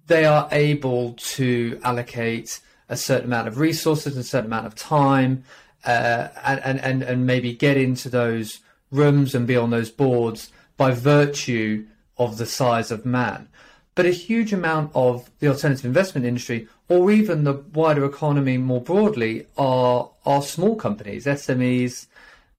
they 0.07 0.25
are 0.25 0.49
able 0.51 1.13
to 1.15 1.81
allocate 1.85 2.61
a 2.89 2.97
certain 2.97 3.27
amount 3.27 3.47
of 3.47 3.59
resources, 3.59 4.17
a 4.17 4.25
certain 4.25 4.47
amount 4.47 4.67
of 4.67 4.75
time, 4.75 5.45
uh, 5.85 6.29
and, 6.45 6.81
and 6.81 7.03
and 7.03 7.27
maybe 7.27 7.55
get 7.55 7.77
into 7.77 8.09
those 8.09 8.61
rooms 8.91 9.35
and 9.35 9.47
be 9.47 9.57
on 9.57 9.71
those 9.71 9.91
boards 9.91 10.51
by 10.77 10.91
virtue 10.91 11.87
of 12.19 12.39
the 12.39 12.47
size 12.47 12.91
of 12.91 13.07
man. 13.07 13.49
But 13.95 14.07
a 14.07 14.11
huge 14.11 14.53
amount 14.53 14.93
of 14.95 15.31
the 15.41 15.49
alternative 15.49 15.85
investment 15.85 16.27
industry, 16.27 16.69
or 16.89 17.11
even 17.11 17.45
the 17.45 17.55
wider 17.75 18.05
economy 18.05 18.57
more 18.57 18.81
broadly, 18.81 19.47
are 19.59 20.11
are 20.25 20.43
small 20.43 20.77
companies, 20.77 21.27
SMEs. 21.27 22.07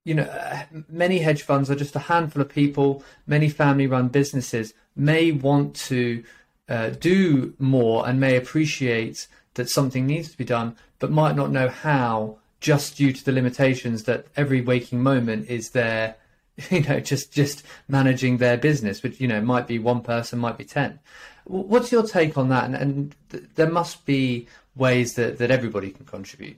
You 0.03 0.15
know, 0.15 0.63
many 0.89 1.19
hedge 1.19 1.43
funds 1.43 1.69
are 1.69 1.75
just 1.75 1.95
a 1.95 1.99
handful 1.99 2.41
of 2.41 2.49
people. 2.49 3.03
Many 3.27 3.49
family-run 3.49 4.07
businesses 4.07 4.73
may 4.95 5.31
want 5.31 5.75
to 5.75 6.23
uh, 6.67 6.89
do 6.89 7.53
more 7.59 8.07
and 8.07 8.19
may 8.19 8.35
appreciate 8.35 9.27
that 9.53 9.69
something 9.69 10.07
needs 10.07 10.31
to 10.31 10.37
be 10.37 10.45
done, 10.45 10.75
but 10.99 11.11
might 11.11 11.35
not 11.35 11.51
know 11.51 11.69
how, 11.69 12.37
just 12.59 12.97
due 12.97 13.13
to 13.13 13.23
the 13.23 13.31
limitations 13.31 14.03
that 14.03 14.25
every 14.35 14.61
waking 14.61 15.01
moment 15.03 15.49
is 15.49 15.71
there 15.71 16.15
you 16.69 16.81
know 16.81 16.99
just 16.99 17.31
just 17.31 17.63
managing 17.87 18.37
their 18.37 18.57
business 18.57 19.03
which 19.03 19.19
you 19.19 19.27
know 19.27 19.41
might 19.41 19.67
be 19.67 19.79
one 19.79 20.01
person 20.01 20.39
might 20.39 20.57
be 20.57 20.65
10 20.65 20.99
what's 21.45 21.91
your 21.91 22.03
take 22.03 22.37
on 22.37 22.49
that? 22.49 22.65
And, 22.65 22.75
and 22.75 23.15
th- 23.29 23.43
there 23.55 23.69
must 23.69 24.05
be 24.05 24.47
ways 24.75 25.15
that 25.15 25.37
that 25.39 25.51
everybody 25.51 25.91
can 25.91 26.05
contribute. 26.05 26.57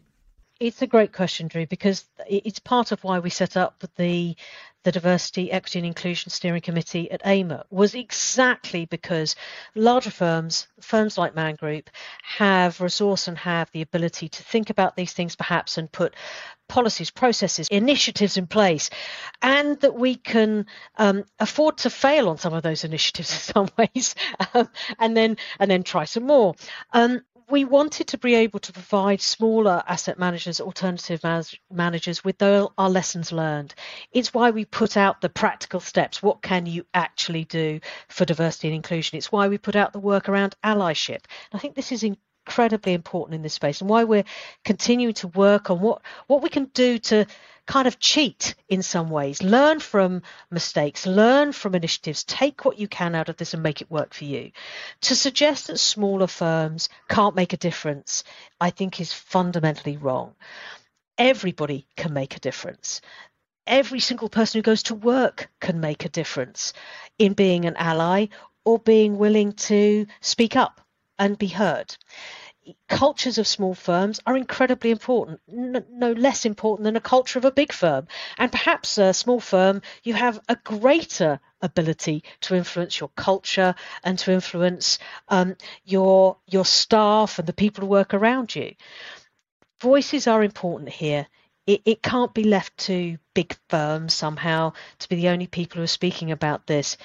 It's 0.59 0.81
a 0.81 0.87
great 0.87 1.11
question 1.11 1.47
drew 1.47 1.65
because 1.65 2.05
it's 2.29 2.59
part 2.59 2.91
of 2.91 3.03
why 3.03 3.19
we 3.19 3.29
set 3.29 3.57
up 3.57 3.83
the 3.97 4.35
the 4.83 4.91
Diversity, 4.91 5.51
Equity 5.51 5.79
and 5.79 5.85
Inclusion 5.85 6.29
Steering 6.29 6.61
Committee 6.61 7.09
at 7.09 7.21
AIMA 7.25 7.65
was 7.69 7.95
exactly 7.95 8.85
because 8.85 9.35
larger 9.75 10.11
firms, 10.11 10.67
firms 10.81 11.17
like 11.17 11.35
Man 11.35 11.55
Group, 11.55 11.89
have 12.23 12.81
resource 12.81 13.27
and 13.27 13.37
have 13.37 13.71
the 13.71 13.81
ability 13.81 14.29
to 14.29 14.43
think 14.43 14.69
about 14.69 14.95
these 14.95 15.13
things 15.13 15.35
perhaps 15.35 15.77
and 15.77 15.91
put 15.91 16.15
policies, 16.67 17.11
processes, 17.11 17.67
initiatives 17.69 18.37
in 18.37 18.47
place, 18.47 18.89
and 19.41 19.79
that 19.81 19.95
we 19.95 20.15
can 20.15 20.65
um, 20.97 21.23
afford 21.39 21.77
to 21.77 21.89
fail 21.89 22.29
on 22.29 22.37
some 22.37 22.53
of 22.53 22.63
those 22.63 22.83
initiatives 22.83 23.31
in 23.33 23.53
some 23.53 23.69
ways, 23.77 24.15
um, 24.53 24.69
and 24.99 25.15
then 25.15 25.37
and 25.59 25.69
then 25.69 25.83
try 25.83 26.05
some 26.05 26.23
more. 26.23 26.55
Um, 26.91 27.21
we 27.49 27.65
wanted 27.65 28.07
to 28.07 28.17
be 28.17 28.35
able 28.35 28.59
to 28.59 28.73
provide 28.73 29.21
smaller 29.21 29.83
asset 29.87 30.17
managers, 30.19 30.61
alternative 30.61 31.21
managers 31.71 32.23
with 32.23 32.41
our 32.41 32.69
lessons 32.77 33.31
learned. 33.31 33.75
It's 34.11 34.33
why 34.33 34.51
we 34.51 34.65
put 34.65 34.97
out 34.97 35.21
the 35.21 35.29
practical 35.29 35.79
steps. 35.79 36.21
What 36.21 36.41
can 36.41 36.65
you 36.65 36.85
actually 36.93 37.45
do 37.45 37.79
for 38.07 38.25
diversity 38.25 38.69
and 38.69 38.75
inclusion? 38.75 39.17
It's 39.17 39.31
why 39.31 39.47
we 39.47 39.57
put 39.57 39.75
out 39.75 39.93
the 39.93 39.99
work 39.99 40.29
around 40.29 40.55
allyship. 40.63 41.25
I 41.51 41.59
think 41.59 41.75
this 41.75 41.91
is 41.91 42.03
incredibly 42.03 42.93
important 42.93 43.35
in 43.35 43.41
this 43.41 43.53
space 43.53 43.81
and 43.81 43.89
why 43.89 44.03
we're 44.03 44.25
continuing 44.65 45.13
to 45.13 45.27
work 45.29 45.69
on 45.69 45.79
what, 45.79 46.01
what 46.27 46.41
we 46.41 46.49
can 46.49 46.65
do 46.73 46.97
to 46.99 47.25
kind 47.65 47.87
of 47.87 47.99
cheat 47.99 48.55
in 48.67 48.81
some 48.83 49.09
ways, 49.09 49.41
learn 49.41 49.79
from 49.79 50.21
mistakes, 50.51 51.05
learn 51.05 51.51
from 51.51 51.75
initiatives, 51.75 52.23
take 52.23 52.65
what 52.65 52.79
you 52.79 52.87
can 52.87 53.15
out 53.15 53.29
of 53.29 53.37
this 53.37 53.53
and 53.53 53.63
make 53.63 53.81
it 53.81 53.91
work 53.91 54.13
for 54.13 54.25
you. 54.25 54.51
To 55.01 55.15
suggest 55.15 55.67
that 55.67 55.79
smaller 55.79 56.27
firms 56.27 56.89
can't 57.09 57.35
make 57.35 57.53
a 57.53 57.57
difference, 57.57 58.23
I 58.59 58.69
think 58.69 58.99
is 58.99 59.13
fundamentally 59.13 59.97
wrong. 59.97 60.35
Everybody 61.17 61.85
can 61.95 62.13
make 62.13 62.35
a 62.35 62.39
difference 62.39 63.01
every 63.67 63.99
single 63.99 64.29
person 64.29 64.59
who 64.59 64.63
goes 64.63 64.83
to 64.83 64.95
work 64.95 65.49
can 65.59 65.79
make 65.79 66.05
a 66.05 66.09
difference 66.09 66.73
in 67.17 67.33
being 67.33 67.65
an 67.65 67.75
ally 67.77 68.27
or 68.65 68.79
being 68.79 69.17
willing 69.17 69.53
to 69.53 70.05
speak 70.21 70.55
up 70.55 70.81
and 71.19 71.37
be 71.37 71.47
heard. 71.47 71.95
Cultures 72.87 73.37
of 73.37 73.47
small 73.47 73.73
firms 73.73 74.19
are 74.25 74.37
incredibly 74.37 74.91
important, 74.91 75.41
no 75.47 76.11
less 76.13 76.45
important 76.45 76.85
than 76.85 76.95
a 76.95 77.01
culture 77.01 77.39
of 77.39 77.45
a 77.45 77.51
big 77.51 77.73
firm. 77.73 78.07
And 78.37 78.51
perhaps 78.51 78.97
a 78.97 79.13
small 79.13 79.39
firm, 79.39 79.81
you 80.03 80.13
have 80.13 80.39
a 80.47 80.55
greater 80.55 81.39
ability 81.61 82.23
to 82.41 82.55
influence 82.55 82.99
your 82.99 83.09
culture 83.15 83.75
and 84.03 84.17
to 84.19 84.31
influence 84.31 84.99
um, 85.27 85.55
your 85.83 86.37
your 86.47 86.65
staff 86.65 87.39
and 87.39 87.47
the 87.47 87.53
people 87.53 87.83
who 87.83 87.89
work 87.89 88.13
around 88.13 88.55
you. 88.55 88.75
Voices 89.81 90.27
are 90.27 90.43
important 90.43 90.89
here 90.89 91.27
it, 91.65 91.81
it 91.85 92.03
can't 92.03 92.33
be 92.33 92.43
left 92.43 92.75
to 92.77 93.17
big 93.33 93.55
firms 93.69 94.13
somehow 94.13 94.73
to 94.99 95.09
be 95.09 95.15
the 95.15 95.29
only 95.29 95.47
people 95.47 95.77
who 95.77 95.83
are 95.83 95.87
speaking 95.87 96.31
about 96.31 96.67
this. 96.67 96.97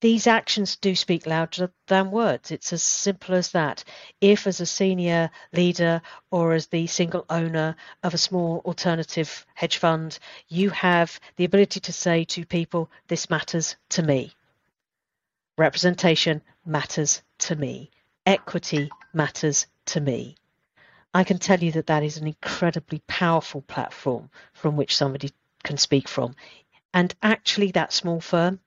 These 0.00 0.26
actions 0.26 0.76
do 0.76 0.96
speak 0.96 1.26
louder 1.26 1.70
than 1.86 2.10
words. 2.10 2.50
It's 2.50 2.72
as 2.72 2.82
simple 2.82 3.34
as 3.34 3.50
that. 3.50 3.84
If, 4.20 4.46
as 4.46 4.58
a 4.60 4.66
senior 4.66 5.30
leader 5.52 6.00
or 6.30 6.54
as 6.54 6.68
the 6.68 6.86
single 6.86 7.26
owner 7.28 7.76
of 8.02 8.14
a 8.14 8.18
small 8.18 8.62
alternative 8.64 9.44
hedge 9.54 9.76
fund, 9.76 10.18
you 10.48 10.70
have 10.70 11.20
the 11.36 11.44
ability 11.44 11.80
to 11.80 11.92
say 11.92 12.24
to 12.24 12.46
people, 12.46 12.90
This 13.08 13.28
matters 13.28 13.76
to 13.90 14.02
me. 14.02 14.32
Representation 15.58 16.40
matters 16.64 17.20
to 17.40 17.54
me. 17.54 17.90
Equity 18.24 18.90
matters 19.12 19.66
to 19.84 20.00
me. 20.00 20.36
I 21.12 21.24
can 21.24 21.38
tell 21.38 21.60
you 21.62 21.72
that 21.72 21.88
that 21.88 22.02
is 22.02 22.16
an 22.16 22.26
incredibly 22.26 23.02
powerful 23.06 23.60
platform 23.60 24.30
from 24.54 24.76
which 24.76 24.96
somebody 24.96 25.32
can 25.62 25.76
speak 25.76 26.08
from. 26.08 26.34
And 26.94 27.14
actually, 27.22 27.72
that 27.72 27.92
small 27.92 28.20
firm, 28.20 28.60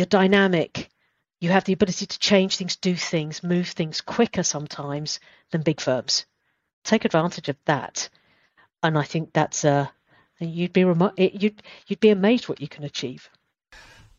you're 0.00 0.06
dynamic. 0.06 0.88
You 1.40 1.50
have 1.50 1.64
the 1.64 1.74
ability 1.74 2.06
to 2.06 2.18
change 2.18 2.56
things, 2.56 2.76
do 2.76 2.96
things, 2.96 3.42
move 3.42 3.68
things 3.68 4.00
quicker 4.00 4.42
sometimes 4.42 5.20
than 5.50 5.60
big 5.60 5.78
firms. 5.78 6.24
Take 6.84 7.04
advantage 7.04 7.50
of 7.50 7.56
that, 7.66 8.08
and 8.82 8.96
I 8.96 9.02
think 9.02 9.34
that's 9.34 9.62
a. 9.64 9.92
Uh, 10.40 10.46
you'd 10.46 10.72
be 10.72 10.84
remo- 10.84 11.12
you'd 11.18 11.62
you'd 11.86 12.00
be 12.00 12.08
amazed 12.08 12.48
what 12.48 12.62
you 12.62 12.68
can 12.68 12.84
achieve. 12.84 13.28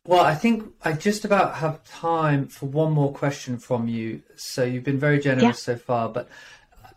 Well, 0.05 0.23
I 0.23 0.35
think 0.35 0.71
I 0.83 0.93
just 0.93 1.25
about 1.25 1.55
have 1.55 1.83
time 1.83 2.47
for 2.47 2.67
one 2.67 2.91
more 2.91 3.11
question 3.11 3.57
from 3.57 3.87
you. 3.87 4.21
So 4.35 4.63
you've 4.63 4.83
been 4.83 4.99
very 4.99 5.19
generous 5.19 5.67
yeah. 5.67 5.73
so 5.73 5.75
far, 5.77 6.09
but 6.09 6.29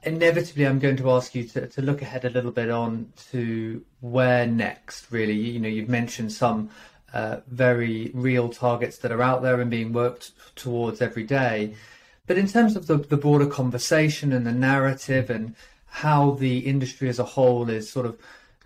inevitably 0.03 0.67
I'm 0.67 0.79
going 0.79 0.99
to 0.99 1.11
ask 1.11 1.35
you 1.35 1.45
to, 1.45 1.69
to 1.69 1.81
look 1.81 2.03
ahead 2.03 2.27
a 2.27 2.31
little 2.31 2.51
bit 2.51 2.71
on 2.71 3.13
to 3.31 3.83
where 4.01 4.47
next, 4.47 5.11
really. 5.11 5.33
You 5.33 5.61
know, 5.61 5.69
you've 5.69 5.89
mentioned 5.89 6.33
some 6.33 6.69
uh, 7.15 7.41
very 7.47 8.11
real 8.13 8.49
targets 8.49 8.99
that 8.99 9.13
are 9.13 9.23
out 9.23 9.41
there 9.41 9.61
and 9.61 9.71
being 9.71 9.93
worked 9.93 10.33
towards 10.57 11.01
every 11.01 11.23
day. 11.23 11.75
But 12.27 12.39
in 12.39 12.49
terms 12.49 12.75
of 12.75 12.89
the, 12.89 12.97
the 12.97 13.17
broader 13.17 13.47
conversation 13.47 14.33
and 14.33 14.45
the 14.45 14.53
narrative 14.53 15.31
and 15.31 15.55
how 15.87 16.33
the 16.33 16.59
industry 16.59 17.09
as 17.09 17.21
a 17.21 17.25
whole 17.25 17.71
is 17.71 17.89
sort 17.89 18.05
of, 18.05 18.19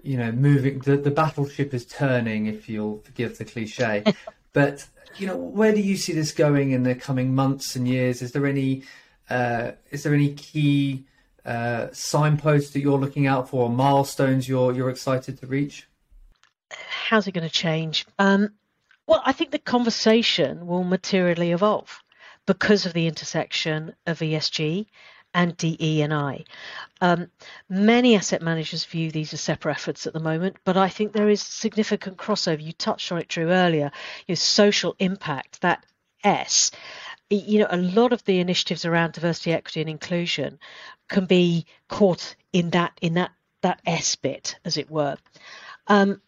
you 0.02 0.16
know, 0.16 0.32
moving, 0.32 0.78
the, 0.78 0.96
the 0.96 1.10
battleship 1.10 1.74
is 1.74 1.84
turning, 1.84 2.46
if 2.46 2.70
you'll 2.70 3.00
forgive 3.00 3.36
the 3.36 3.44
cliche. 3.44 4.02
but, 4.54 4.86
you 5.18 5.26
know, 5.26 5.36
where 5.36 5.74
do 5.74 5.82
you 5.82 5.98
see 5.98 6.14
this 6.14 6.32
going 6.32 6.70
in 6.70 6.84
the 6.84 6.94
coming 6.94 7.34
months 7.34 7.76
and 7.76 7.86
years? 7.86 8.22
Is 8.22 8.32
there 8.32 8.46
any, 8.46 8.82
uh, 9.28 9.72
is 9.90 10.04
there 10.04 10.14
any 10.14 10.32
key 10.32 11.04
uh, 11.44 11.88
signposts 11.92 12.70
that 12.70 12.80
you're 12.80 12.98
looking 12.98 13.26
out 13.26 13.50
for, 13.50 13.64
or 13.64 13.70
milestones 13.70 14.48
you're 14.48 14.72
you're 14.72 14.90
excited 14.90 15.38
to 15.40 15.46
reach? 15.46 15.86
How's 16.70 17.26
it 17.26 17.32
going 17.32 17.48
to 17.48 17.52
change? 17.52 18.06
Um, 18.18 18.50
well, 19.06 19.22
I 19.24 19.32
think 19.32 19.50
the 19.50 19.58
conversation 19.58 20.66
will 20.66 20.84
materially 20.84 21.52
evolve 21.52 22.02
because 22.46 22.86
of 22.86 22.92
the 22.92 23.06
intersection 23.06 23.94
of 24.06 24.18
ESG 24.18 24.86
and 25.34 25.56
DE 25.56 26.02
and 26.02 26.12
I. 26.12 26.44
Um, 27.00 27.30
many 27.68 28.16
asset 28.16 28.42
managers 28.42 28.84
view 28.84 29.10
these 29.10 29.32
as 29.32 29.40
separate 29.40 29.72
efforts 29.72 30.06
at 30.06 30.12
the 30.12 30.20
moment, 30.20 30.56
but 30.64 30.76
I 30.76 30.88
think 30.88 31.12
there 31.12 31.28
is 31.28 31.42
significant 31.42 32.16
crossover. 32.16 32.62
You 32.62 32.72
touched 32.72 33.12
on 33.12 33.18
it, 33.18 33.28
Drew, 33.28 33.50
earlier. 33.50 33.90
Your 34.26 34.36
social 34.36 34.96
impact, 34.98 35.60
that 35.60 35.84
S, 36.24 36.70
you 37.30 37.60
know, 37.60 37.68
a 37.70 37.76
lot 37.76 38.12
of 38.12 38.24
the 38.24 38.40
initiatives 38.40 38.84
around 38.84 39.12
diversity, 39.12 39.52
equity, 39.52 39.80
and 39.80 39.90
inclusion 39.90 40.58
can 41.08 41.26
be 41.26 41.66
caught 41.88 42.34
in 42.52 42.70
that 42.70 42.92
in 43.00 43.14
that 43.14 43.30
that 43.62 43.80
S 43.86 44.16
bit, 44.16 44.58
as 44.64 44.76
it 44.76 44.90
were. 44.90 45.16
Um, 45.86 46.20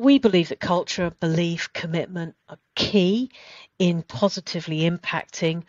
we 0.00 0.18
believe 0.18 0.48
that 0.48 0.60
culture, 0.60 1.12
belief, 1.20 1.72
commitment 1.74 2.34
are 2.48 2.58
key 2.74 3.30
in 3.78 4.02
positively 4.02 4.80
impacting 4.88 5.62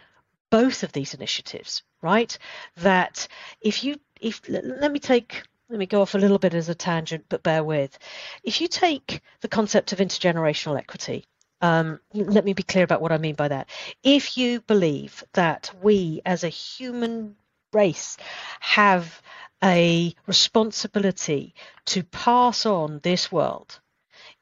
both 0.49 0.83
of 0.83 0.93
these 0.93 1.13
initiatives. 1.13 1.83
Right? 2.01 2.37
That 2.77 3.27
if 3.59 3.83
you 3.83 3.99
if 4.19 4.41
let 4.47 4.91
me 4.91 4.99
take 4.99 5.43
let 5.69 5.79
me 5.79 5.85
go 5.85 6.01
off 6.01 6.15
a 6.15 6.17
little 6.17 6.39
bit 6.39 6.53
as 6.53 6.69
a 6.69 6.75
tangent, 6.75 7.25
but 7.29 7.43
bear 7.43 7.63
with. 7.63 7.97
If 8.43 8.61
you 8.61 8.67
take 8.67 9.21
the 9.41 9.47
concept 9.47 9.93
of 9.93 9.99
intergenerational 9.99 10.77
equity, 10.77 11.25
um, 11.61 11.99
let 12.13 12.43
me 12.43 12.53
be 12.53 12.63
clear 12.63 12.83
about 12.83 13.01
what 13.01 13.11
I 13.11 13.17
mean 13.17 13.35
by 13.35 13.49
that. 13.49 13.69
If 14.03 14.37
you 14.37 14.61
believe 14.61 15.23
that 15.33 15.71
we 15.81 16.21
as 16.25 16.43
a 16.43 16.49
human 16.49 17.35
race 17.71 18.17
have 18.59 19.21
a 19.63 20.13
responsibility 20.25 21.53
to 21.85 22.03
pass 22.03 22.65
on 22.65 22.99
this 23.03 23.31
world 23.31 23.79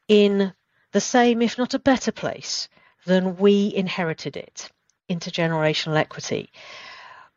in 0.10 0.52
the 0.92 1.00
same, 1.00 1.42
if 1.42 1.58
not 1.58 1.76
a 1.76 1.80
better 1.80 2.12
place 2.12 2.68
than 3.06 3.38
we 3.38 3.74
inherited 3.74 4.36
it, 4.36 4.70
intergenerational 5.10 5.96
equity. 5.96 6.52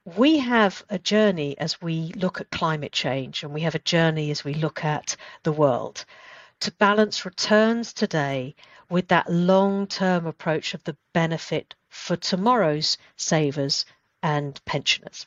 We 0.05 0.39
have 0.39 0.83
a 0.89 0.99
journey 0.99 1.57
as 1.59 1.81
we 1.81 2.13
look 2.17 2.41
at 2.41 2.51
climate 2.51 2.91
change, 2.91 3.45
and 3.45 3.53
we 3.53 3.61
have 3.61 3.77
a 3.77 3.79
journey 3.79 4.33
as 4.33 4.43
we 4.43 4.55
look 4.55 4.85
at 4.85 5.17
the 5.45 5.53
world 5.53 6.05
to 6.61 6.73
balance 6.73 7.25
returns 7.25 7.93
today 7.93 8.55
with 8.89 9.09
that 9.09 9.31
long 9.31 9.87
term 9.87 10.27
approach 10.27 10.75
of 10.75 10.83
the 10.85 10.97
benefit 11.13 11.75
for 11.89 12.17
tomorrow's 12.17 12.97
savers 13.17 13.85
and 14.23 14.65
pensioners. 14.65 15.27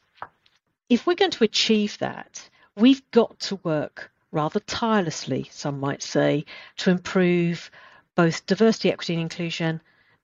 If 0.90 1.06
we're 1.06 1.16
going 1.16 1.32
to 1.32 1.44
achieve 1.44 1.98
that, 2.00 2.50
we've 2.76 3.10
got 3.12 3.40
to 3.42 3.58
work 3.58 4.12
rather 4.32 4.60
tirelessly, 4.62 5.48
some 5.52 5.80
might 5.80 6.04
say, 6.04 6.46
to 6.78 6.90
improve 6.90 7.72
both 8.16 8.46
diversity, 8.46 8.92
equity, 8.92 9.14
and 9.14 9.22
inclusion 9.22 9.82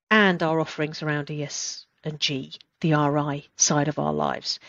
and 0.10 0.44
our 0.44 0.60
offerings 0.60 1.02
around 1.02 1.32
ES 1.32 1.86
and 2.04 2.20
G, 2.20 2.54
the 2.82 2.94
RI 2.94 3.50
side 3.56 3.88
of 3.88 4.00
our 4.00 4.14
lives. 4.14 4.60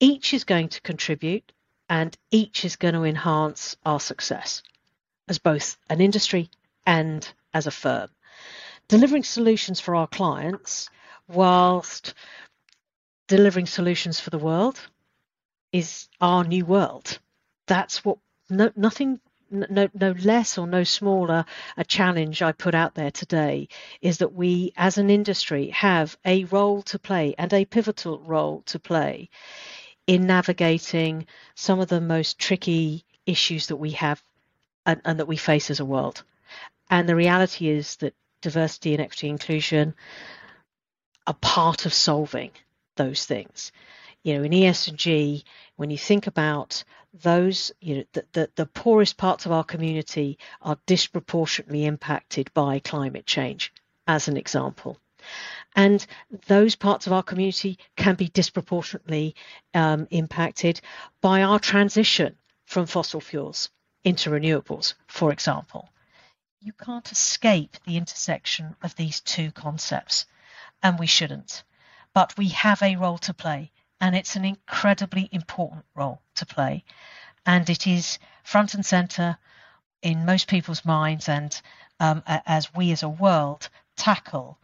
Each 0.00 0.32
is 0.32 0.44
going 0.44 0.68
to 0.70 0.80
contribute 0.80 1.52
and 1.88 2.16
each 2.30 2.64
is 2.64 2.76
going 2.76 2.94
to 2.94 3.04
enhance 3.04 3.76
our 3.84 4.00
success 4.00 4.62
as 5.28 5.38
both 5.38 5.76
an 5.90 6.00
industry 6.00 6.50
and 6.86 7.30
as 7.52 7.66
a 7.66 7.70
firm. 7.70 8.08
Delivering 8.88 9.24
solutions 9.24 9.80
for 9.80 9.94
our 9.94 10.06
clients 10.06 10.88
whilst 11.26 12.14
delivering 13.26 13.66
solutions 13.66 14.18
for 14.20 14.30
the 14.30 14.38
world 14.38 14.80
is 15.72 16.08
our 16.20 16.44
new 16.44 16.64
world. 16.64 17.18
That's 17.66 18.04
what 18.04 18.18
no, 18.50 18.70
nothing 18.76 19.20
no, 19.50 19.88
no 19.94 20.12
less 20.12 20.58
or 20.58 20.66
no 20.66 20.84
smaller 20.84 21.44
a 21.76 21.84
challenge 21.84 22.42
I 22.42 22.52
put 22.52 22.74
out 22.74 22.94
there 22.94 23.10
today 23.10 23.68
is 24.02 24.18
that 24.18 24.34
we 24.34 24.72
as 24.76 24.98
an 24.98 25.08
industry 25.10 25.70
have 25.70 26.18
a 26.24 26.44
role 26.44 26.82
to 26.82 26.98
play 26.98 27.34
and 27.38 27.52
a 27.52 27.64
pivotal 27.64 28.18
role 28.20 28.62
to 28.66 28.78
play 28.78 29.30
in 30.06 30.26
navigating 30.26 31.26
some 31.54 31.80
of 31.80 31.88
the 31.88 32.00
most 32.00 32.38
tricky 32.38 33.04
issues 33.26 33.68
that 33.68 33.76
we 33.76 33.92
have 33.92 34.22
and, 34.86 35.00
and 35.04 35.18
that 35.18 35.28
we 35.28 35.36
face 35.36 35.70
as 35.70 35.80
a 35.80 35.84
world. 35.84 36.24
And 36.90 37.08
the 37.08 37.16
reality 37.16 37.68
is 37.68 37.96
that 37.96 38.14
diversity 38.40 38.94
and 38.94 39.02
equity 39.02 39.28
inclusion 39.28 39.94
are 41.26 41.34
part 41.34 41.84
of 41.84 41.92
solving 41.92 42.50
those 42.96 43.26
things. 43.26 43.72
You 44.22 44.34
know, 44.34 44.42
in 44.42 44.52
ESG, 44.52 45.44
when 45.76 45.90
you 45.90 45.98
think 45.98 46.26
about 46.26 46.84
those, 47.12 47.72
you 47.80 47.96
know, 47.96 48.04
the, 48.12 48.24
the, 48.32 48.50
the 48.56 48.66
poorest 48.66 49.16
parts 49.16 49.46
of 49.46 49.52
our 49.52 49.64
community 49.64 50.38
are 50.62 50.78
disproportionately 50.86 51.84
impacted 51.84 52.52
by 52.54 52.78
climate 52.78 53.26
change, 53.26 53.72
as 54.06 54.28
an 54.28 54.36
example. 54.36 54.98
And 55.74 56.06
those 56.46 56.74
parts 56.74 57.06
of 57.06 57.12
our 57.12 57.22
community 57.22 57.78
can 57.96 58.14
be 58.14 58.28
disproportionately 58.28 59.34
um, 59.74 60.06
impacted 60.10 60.80
by 61.20 61.42
our 61.42 61.58
transition 61.58 62.36
from 62.64 62.86
fossil 62.86 63.20
fuels 63.20 63.70
into 64.04 64.30
renewables, 64.30 64.94
for 65.06 65.32
example 65.32 65.88
you 66.60 66.72
can't 66.72 67.12
escape 67.12 67.76
the 67.86 67.96
intersection 67.96 68.74
of 68.82 68.96
these 68.96 69.20
two 69.20 69.52
concepts, 69.52 70.26
and 70.82 70.98
we 70.98 71.06
shouldn't. 71.06 71.62
But 72.12 72.36
we 72.36 72.48
have 72.48 72.82
a 72.82 72.96
role 72.96 73.18
to 73.18 73.34
play, 73.34 73.70
and 74.00 74.14
it's 74.14 74.36
an 74.36 74.44
incredibly 74.44 75.28
important 75.32 75.84
role 75.94 76.20
to 76.36 76.46
play. 76.46 76.84
And 77.44 77.68
it 77.68 77.86
is 77.86 78.18
front 78.44 78.74
and 78.74 78.84
center 78.84 79.38
in 80.02 80.24
most 80.24 80.48
people's 80.48 80.84
minds 80.84 81.28
and 81.28 81.60
um, 82.00 82.22
as 82.26 82.72
we 82.74 82.92
as 82.92 83.02
a 83.02 83.08
world 83.08 83.68
tackle 83.96 84.58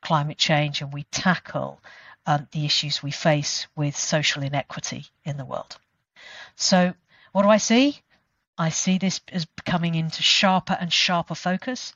climate 0.00 0.38
change 0.38 0.80
and 0.80 0.92
we 0.92 1.02
tackle 1.04 1.80
um, 2.26 2.46
the 2.52 2.64
issues 2.64 3.02
we 3.02 3.10
face 3.10 3.66
with 3.76 3.96
social 3.96 4.42
inequity 4.42 5.06
in 5.24 5.36
the 5.36 5.44
world. 5.44 5.76
So, 6.56 6.94
what 7.32 7.42
do 7.42 7.48
I 7.48 7.58
see? 7.58 8.00
I 8.56 8.70
see 8.70 8.98
this 8.98 9.20
as 9.30 9.46
coming 9.64 9.94
into 9.94 10.22
sharper 10.22 10.76
and 10.80 10.92
sharper 10.92 11.34
focus. 11.34 11.94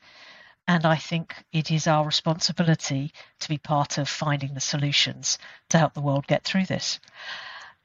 And 0.69 0.87
I 0.87 0.97
think 0.97 1.35
it 1.53 1.71
is 1.71 1.87
our 1.87 2.05
responsibility 2.05 3.13
to 3.41 3.49
be 3.49 3.59
part 3.59 3.99
of 3.99 4.09
finding 4.09 4.55
the 4.55 4.61
solutions 4.61 5.39
to 5.71 5.79
help 5.79 5.95
the 5.95 6.01
world 6.01 6.27
get 6.27 6.45
through 6.45 6.67
this. 6.67 7.01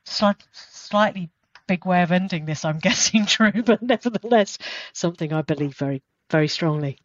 Slight, 0.05 0.37
slightly 0.51 1.29
big 1.67 1.85
way 1.85 2.01
of 2.01 2.11
ending 2.11 2.45
this, 2.45 2.65
I'm 2.65 2.79
guessing, 2.87 3.25
Drew, 3.25 3.63
but 3.63 3.81
nevertheless, 3.81 4.57
something 4.93 5.33
I 5.33 5.41
believe 5.41 5.75
very, 5.75 6.01
very 6.29 6.47
strongly. 6.47 6.97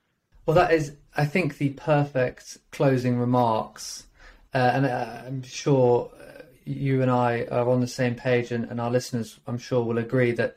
Well, 0.46 0.54
that 0.56 0.72
is, 0.72 0.96
I 1.16 1.24
think, 1.24 1.58
the 1.58 1.70
perfect 1.70 2.58
closing 2.70 3.18
remarks. 3.18 4.06
Uh, 4.54 4.70
and 4.74 4.86
uh, 4.86 5.22
I'm 5.26 5.42
sure 5.42 6.10
uh, 6.20 6.42
you 6.64 7.02
and 7.02 7.10
I 7.10 7.46
are 7.50 7.68
on 7.68 7.80
the 7.80 7.86
same 7.86 8.14
page, 8.14 8.52
and, 8.52 8.64
and 8.66 8.80
our 8.80 8.90
listeners, 8.90 9.38
I'm 9.46 9.58
sure, 9.58 9.84
will 9.84 9.98
agree 9.98 10.32
that 10.32 10.56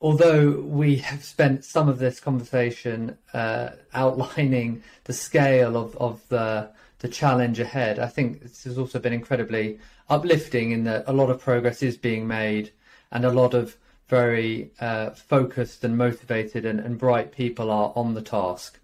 although 0.00 0.60
we 0.60 0.96
have 0.96 1.24
spent 1.24 1.64
some 1.64 1.88
of 1.88 1.98
this 1.98 2.20
conversation 2.20 3.16
uh, 3.32 3.70
outlining 3.92 4.82
the 5.04 5.12
scale 5.12 5.76
of, 5.76 5.96
of 5.96 6.26
the 6.28 6.70
the 7.00 7.08
challenge 7.08 7.60
ahead, 7.60 7.98
I 7.98 8.06
think 8.06 8.40
this 8.40 8.64
has 8.64 8.78
also 8.78 8.98
been 8.98 9.12
incredibly 9.12 9.78
uplifting 10.08 10.70
in 10.70 10.84
that 10.84 11.04
a 11.06 11.12
lot 11.12 11.28
of 11.28 11.38
progress 11.38 11.82
is 11.82 11.98
being 11.98 12.26
made 12.26 12.72
and 13.12 13.26
a 13.26 13.30
lot 13.30 13.52
of 13.52 13.76
very 14.08 14.70
uh, 14.80 15.10
focused 15.10 15.84
and 15.84 15.98
motivated 15.98 16.64
and, 16.64 16.80
and, 16.80 16.98
bright 16.98 17.32
people 17.32 17.70
are 17.70 17.92
on 17.96 18.14
the 18.14 18.22
task. 18.22 18.78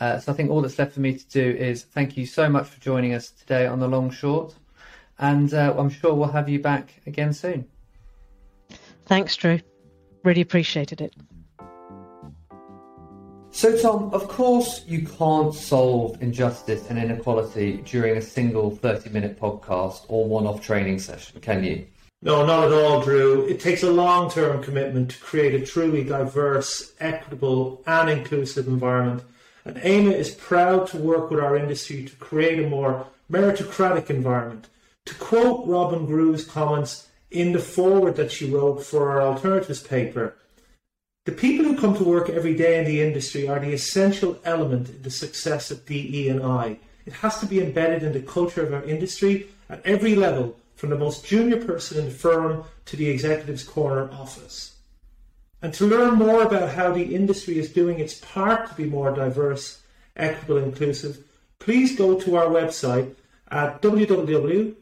Uh, 0.00 0.18
so 0.18 0.32
I 0.32 0.34
think 0.34 0.50
all 0.50 0.62
that's 0.62 0.78
left 0.78 0.94
for 0.94 1.00
me 1.00 1.14
to 1.16 1.28
do 1.30 1.50
is 1.58 1.82
thank 1.82 2.16
you 2.16 2.26
so 2.26 2.48
much 2.48 2.66
for 2.66 2.80
joining 2.80 3.14
us 3.14 3.30
today 3.30 3.66
on 3.66 3.78
the 3.80 3.88
long 3.88 4.10
short, 4.10 4.54
and 5.18 5.54
uh, 5.54 5.74
I'm 5.78 5.90
sure 5.90 6.14
we'll 6.14 6.28
have 6.28 6.48
you 6.48 6.58
back 6.58 7.00
again 7.06 7.32
soon. 7.32 7.66
Thanks, 9.06 9.36
Drew. 9.36 9.60
Really 10.24 10.40
appreciated 10.40 11.00
it. 11.00 11.14
So, 13.50 13.78
Tom, 13.78 14.12
of 14.12 14.26
course, 14.26 14.82
you 14.84 15.06
can't 15.06 15.54
solve 15.54 16.20
injustice 16.20 16.90
and 16.90 16.98
inequality 16.98 17.82
during 17.84 18.16
a 18.16 18.22
single 18.22 18.74
30 18.74 19.10
minute 19.10 19.38
podcast 19.38 20.06
or 20.08 20.26
one 20.26 20.46
off 20.46 20.60
training 20.60 20.98
session, 20.98 21.40
can 21.40 21.62
you? 21.62 21.86
No, 22.22 22.44
not 22.44 22.64
at 22.64 22.72
all, 22.72 23.02
Drew. 23.02 23.46
It 23.46 23.60
takes 23.60 23.82
a 23.82 23.92
long 23.92 24.30
term 24.30 24.62
commitment 24.62 25.10
to 25.10 25.18
create 25.20 25.54
a 25.54 25.64
truly 25.64 26.02
diverse, 26.02 26.94
equitable, 26.98 27.82
and 27.86 28.08
inclusive 28.08 28.66
environment. 28.66 29.22
And 29.66 29.78
AIMA 29.82 30.10
is 30.10 30.30
proud 30.30 30.88
to 30.88 30.96
work 30.96 31.30
with 31.30 31.38
our 31.38 31.56
industry 31.56 32.04
to 32.06 32.16
create 32.16 32.64
a 32.64 32.68
more 32.68 33.06
meritocratic 33.30 34.10
environment. 34.10 34.68
To 35.04 35.14
quote 35.14 35.66
Robyn 35.66 36.06
Grew's 36.06 36.44
comments, 36.44 37.08
in 37.34 37.52
the 37.52 37.58
forward 37.58 38.14
that 38.16 38.30
she 38.30 38.48
wrote 38.48 38.84
for 38.84 39.10
our 39.10 39.20
alternatives 39.20 39.82
paper. 39.82 40.36
The 41.24 41.32
people 41.32 41.64
who 41.64 41.76
come 41.76 41.96
to 41.96 42.04
work 42.04 42.30
every 42.30 42.54
day 42.54 42.78
in 42.78 42.84
the 42.84 43.02
industry 43.02 43.48
are 43.48 43.58
the 43.58 43.72
essential 43.72 44.38
element 44.44 44.88
in 44.88 45.02
the 45.02 45.10
success 45.10 45.70
of 45.70 45.84
DE&I. 45.84 46.78
It 47.06 47.12
has 47.14 47.40
to 47.40 47.46
be 47.46 47.60
embedded 47.60 48.02
in 48.04 48.12
the 48.12 48.20
culture 48.20 48.64
of 48.64 48.72
our 48.72 48.84
industry 48.84 49.48
at 49.68 49.84
every 49.84 50.14
level, 50.14 50.56
from 50.76 50.90
the 50.90 50.98
most 50.98 51.24
junior 51.24 51.64
person 51.64 51.98
in 51.98 52.04
the 52.04 52.10
firm 52.10 52.64
to 52.86 52.96
the 52.96 53.08
executive's 53.08 53.64
corner 53.64 54.10
office. 54.12 54.76
And 55.60 55.74
to 55.74 55.86
learn 55.86 56.14
more 56.14 56.42
about 56.42 56.70
how 56.70 56.92
the 56.92 57.14
industry 57.14 57.58
is 57.58 57.72
doing 57.72 57.98
its 57.98 58.14
part 58.14 58.68
to 58.68 58.74
be 58.74 58.84
more 58.84 59.10
diverse, 59.10 59.80
equitable, 60.14 60.58
and 60.58 60.66
inclusive, 60.66 61.24
please 61.58 61.96
go 61.96 62.20
to 62.20 62.36
our 62.36 62.46
website 62.46 63.14
at 63.50 63.80
www.aima.org 63.80 64.76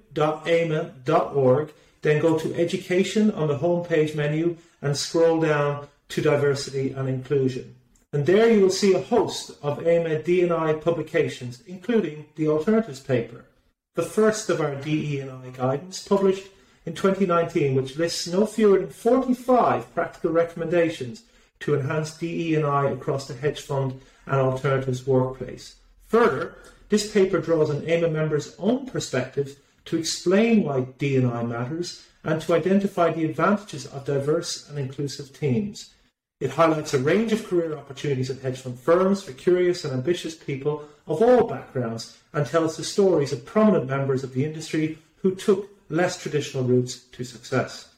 then 2.03 2.20
go 2.20 2.38
to 2.38 2.55
Education 2.55 3.30
on 3.30 3.48
the 3.48 3.59
homepage 3.59 4.14
menu 4.14 4.57
and 4.80 4.96
scroll 4.96 5.40
down 5.40 5.88
to 6.09 6.20
Diversity 6.20 6.90
and 6.90 7.09
Inclusion. 7.09 7.74
And 8.12 8.26
there 8.26 8.50
you 8.50 8.61
will 8.61 8.70
see 8.70 8.92
a 8.92 9.00
host 9.00 9.53
of 9.62 9.86
AIMA 9.86 10.22
D&I 10.22 10.74
publications, 10.74 11.62
including 11.66 12.26
the 12.36 12.48
Alternatives 12.48 13.00
paper, 13.00 13.46
the 13.94 14.03
first 14.03 14.50
of 14.50 14.61
our 14.61 14.74
DE&I 14.74 15.50
guidance 15.57 16.07
published 16.07 16.48
in 16.84 16.94
2019, 16.94 17.74
which 17.74 17.96
lists 17.96 18.26
no 18.26 18.44
fewer 18.44 18.78
than 18.78 18.90
45 18.90 19.94
practical 19.94 20.30
recommendations 20.30 21.22
to 21.61 21.74
enhance 21.74 22.16
DE&I 22.18 22.90
across 22.90 23.28
the 23.28 23.34
hedge 23.34 23.61
fund 23.61 24.00
and 24.26 24.40
alternatives 24.40 25.07
workplace. 25.07 25.76
Further, 26.09 26.55
this 26.88 27.11
paper 27.11 27.38
draws 27.38 27.70
on 27.70 27.88
AIMA 27.88 28.09
members' 28.09 28.55
own 28.59 28.86
perspectives 28.86 29.57
to 29.87 29.97
explain 29.97 30.64
why 30.64 30.83
D&I 30.99 31.43
matters 31.43 32.07
and 32.24 32.41
to 32.43 32.55
identify 32.55 33.12
the 33.12 33.24
advantages 33.24 33.87
of 33.87 34.05
diverse 34.05 34.68
and 34.68 34.78
inclusive 34.78 35.39
teams. 35.39 35.93
It 36.41 36.51
highlights 36.51 36.95
a 36.95 36.99
range 36.99 37.33
of 37.33 37.47
career 37.47 37.76
opportunities 37.76 38.30
at 38.30 38.41
hedge 38.41 38.61
fund 38.61 38.78
firms 38.78 39.22
for 39.22 39.33
curious 39.33 39.85
and 39.85 39.93
ambitious 39.93 40.35
people 40.35 40.85
of 41.07 41.22
all 41.22 41.47
backgrounds 41.47 42.18
and 42.33 42.47
tells 42.47 42.76
the 42.76 42.85
stories 42.85 43.33
of 43.33 43.45
prominent 43.45 43.87
members 43.89 44.24
of 44.24 44.35
the 44.35 44.45
industry 44.45 44.99
who 45.16 45.35
took 45.35 45.68
less 45.89 46.20
traditional 46.20 46.64
routes 46.64 46.99
to 47.12 47.24
success. 47.24 47.89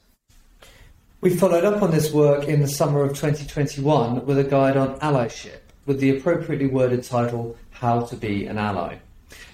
We 1.21 1.35
followed 1.35 1.63
up 1.63 1.81
on 1.81 1.91
this 1.91 2.13
work 2.13 2.47
in 2.47 2.61
the 2.61 2.67
summer 2.67 3.01
of 3.01 3.11
2021 3.11 4.25
with 4.25 4.37
a 4.37 4.43
guide 4.43 4.77
on 4.77 4.99
allyship 4.99 5.61
with 5.85 5.99
the 5.99 6.15
appropriately 6.15 6.67
worded 6.67 7.03
title 7.03 7.57
How 7.71 8.01
to 8.01 8.15
Be 8.15 8.45
an 8.45 8.57
Ally. 8.57 8.97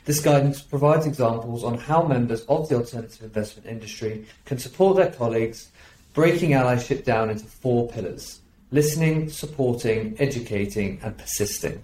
This 0.06 0.20
guidance 0.20 0.62
provides 0.62 1.06
examples 1.06 1.64
on 1.64 1.78
how 1.78 2.04
members 2.04 2.42
of 2.46 2.70
the 2.70 2.76
alternative 2.76 3.22
investment 3.22 3.68
industry 3.68 4.26
can 4.46 4.58
support 4.58 4.98
their 4.98 5.12
colleagues, 5.12 5.72
breaking 6.14 6.52
allyship 6.52 7.04
down 7.04 7.30
into 7.30 7.46
four 7.46 7.88
pillars 7.88 8.42
listening, 8.72 9.30
supporting, 9.30 10.16
educating, 10.20 11.00
and 11.04 11.18
persisting. 11.18 11.84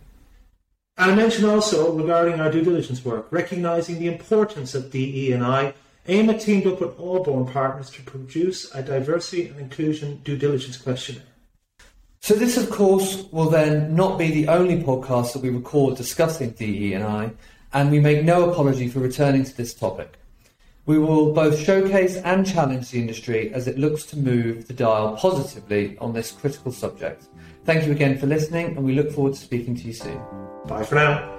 I 0.97 1.13
mention 1.13 1.45
also 1.45 1.91
regarding 1.93 2.39
our 2.39 2.51
due 2.51 2.63
diligence 2.63 3.05
work, 3.05 3.27
recognising 3.29 3.99
the 3.99 4.07
importance 4.07 4.73
of 4.73 4.89
DE&I, 4.89 5.73
AIMA 6.07 6.39
teamed 6.39 6.65
up 6.65 6.79
with 6.79 6.97
Albourne 6.97 7.45
Partners 7.45 7.89
to 7.91 8.01
produce 8.01 8.73
a 8.73 8.81
diversity 8.81 9.47
and 9.47 9.59
inclusion 9.59 10.21
due 10.23 10.37
diligence 10.37 10.77
questionnaire. 10.77 11.23
So 12.21 12.33
this, 12.33 12.57
of 12.57 12.69
course, 12.69 13.25
will 13.31 13.49
then 13.49 13.93
not 13.95 14.17
be 14.17 14.31
the 14.31 14.47
only 14.47 14.81
podcast 14.81 15.33
that 15.33 15.41
we 15.41 15.49
record 15.49 15.97
discussing 15.97 16.51
DE&I, 16.51 17.31
and 17.77 17.91
we 17.91 17.99
make 17.99 18.23
no 18.23 18.49
apology 18.49 18.87
for 18.87 18.97
returning 18.97 19.43
to 19.43 19.55
this 19.55 19.71
topic. 19.71 20.17
We 20.87 20.97
will 20.97 21.31
both 21.31 21.59
showcase 21.59 22.15
and 22.17 22.43
challenge 22.43 22.89
the 22.89 22.99
industry 22.99 23.53
as 23.53 23.67
it 23.67 23.77
looks 23.77 24.03
to 24.07 24.17
move 24.17 24.67
the 24.67 24.73
dial 24.73 25.15
positively 25.15 25.95
on 25.99 26.11
this 26.11 26.31
critical 26.31 26.71
subject. 26.71 27.27
Thank 27.65 27.85
you 27.85 27.91
again 27.91 28.17
for 28.17 28.25
listening, 28.25 28.75
and 28.75 28.83
we 28.83 28.95
look 28.95 29.11
forward 29.11 29.35
to 29.35 29.39
speaking 29.39 29.75
to 29.75 29.83
you 29.83 29.93
soon. 29.93 30.19
Bye 30.65 30.85
for 30.85 30.95
now. 30.95 31.36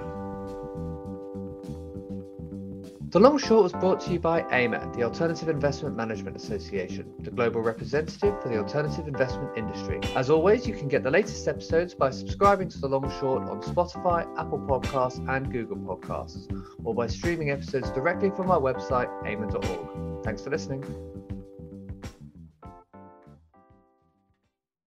The 3.11 3.19
Long 3.19 3.39
Short 3.39 3.63
was 3.63 3.71
brought 3.71 3.99
to 4.01 4.13
you 4.13 4.19
by 4.19 4.45
AIMA, 4.51 4.91
the 4.95 5.01
Alternative 5.01 5.49
Investment 5.49 5.97
Management 5.97 6.37
Association, 6.37 7.11
the 7.21 7.31
global 7.31 7.59
representative 7.59 8.39
for 8.39 8.49
the 8.49 8.59
alternative 8.59 9.07
investment 9.07 9.57
industry. 9.57 9.99
As 10.15 10.29
always, 10.29 10.67
you 10.67 10.75
can 10.75 10.87
get 10.87 11.01
the 11.01 11.09
latest 11.09 11.47
episodes 11.47 11.95
by 11.95 12.11
subscribing 12.11 12.69
to 12.69 12.77
The 12.77 12.87
Long 12.87 13.09
Short 13.19 13.49
on 13.49 13.63
Spotify, 13.63 14.27
Apple 14.37 14.59
Podcasts, 14.59 15.27
and 15.27 15.51
Google 15.51 15.77
Podcasts, 15.77 16.47
or 16.83 16.93
by 16.93 17.07
streaming 17.07 17.49
episodes 17.49 17.89
directly 17.89 18.29
from 18.29 18.51
our 18.51 18.59
website, 18.59 19.09
aima.org. 19.23 20.23
Thanks 20.23 20.43
for 20.43 20.51
listening. 20.51 20.83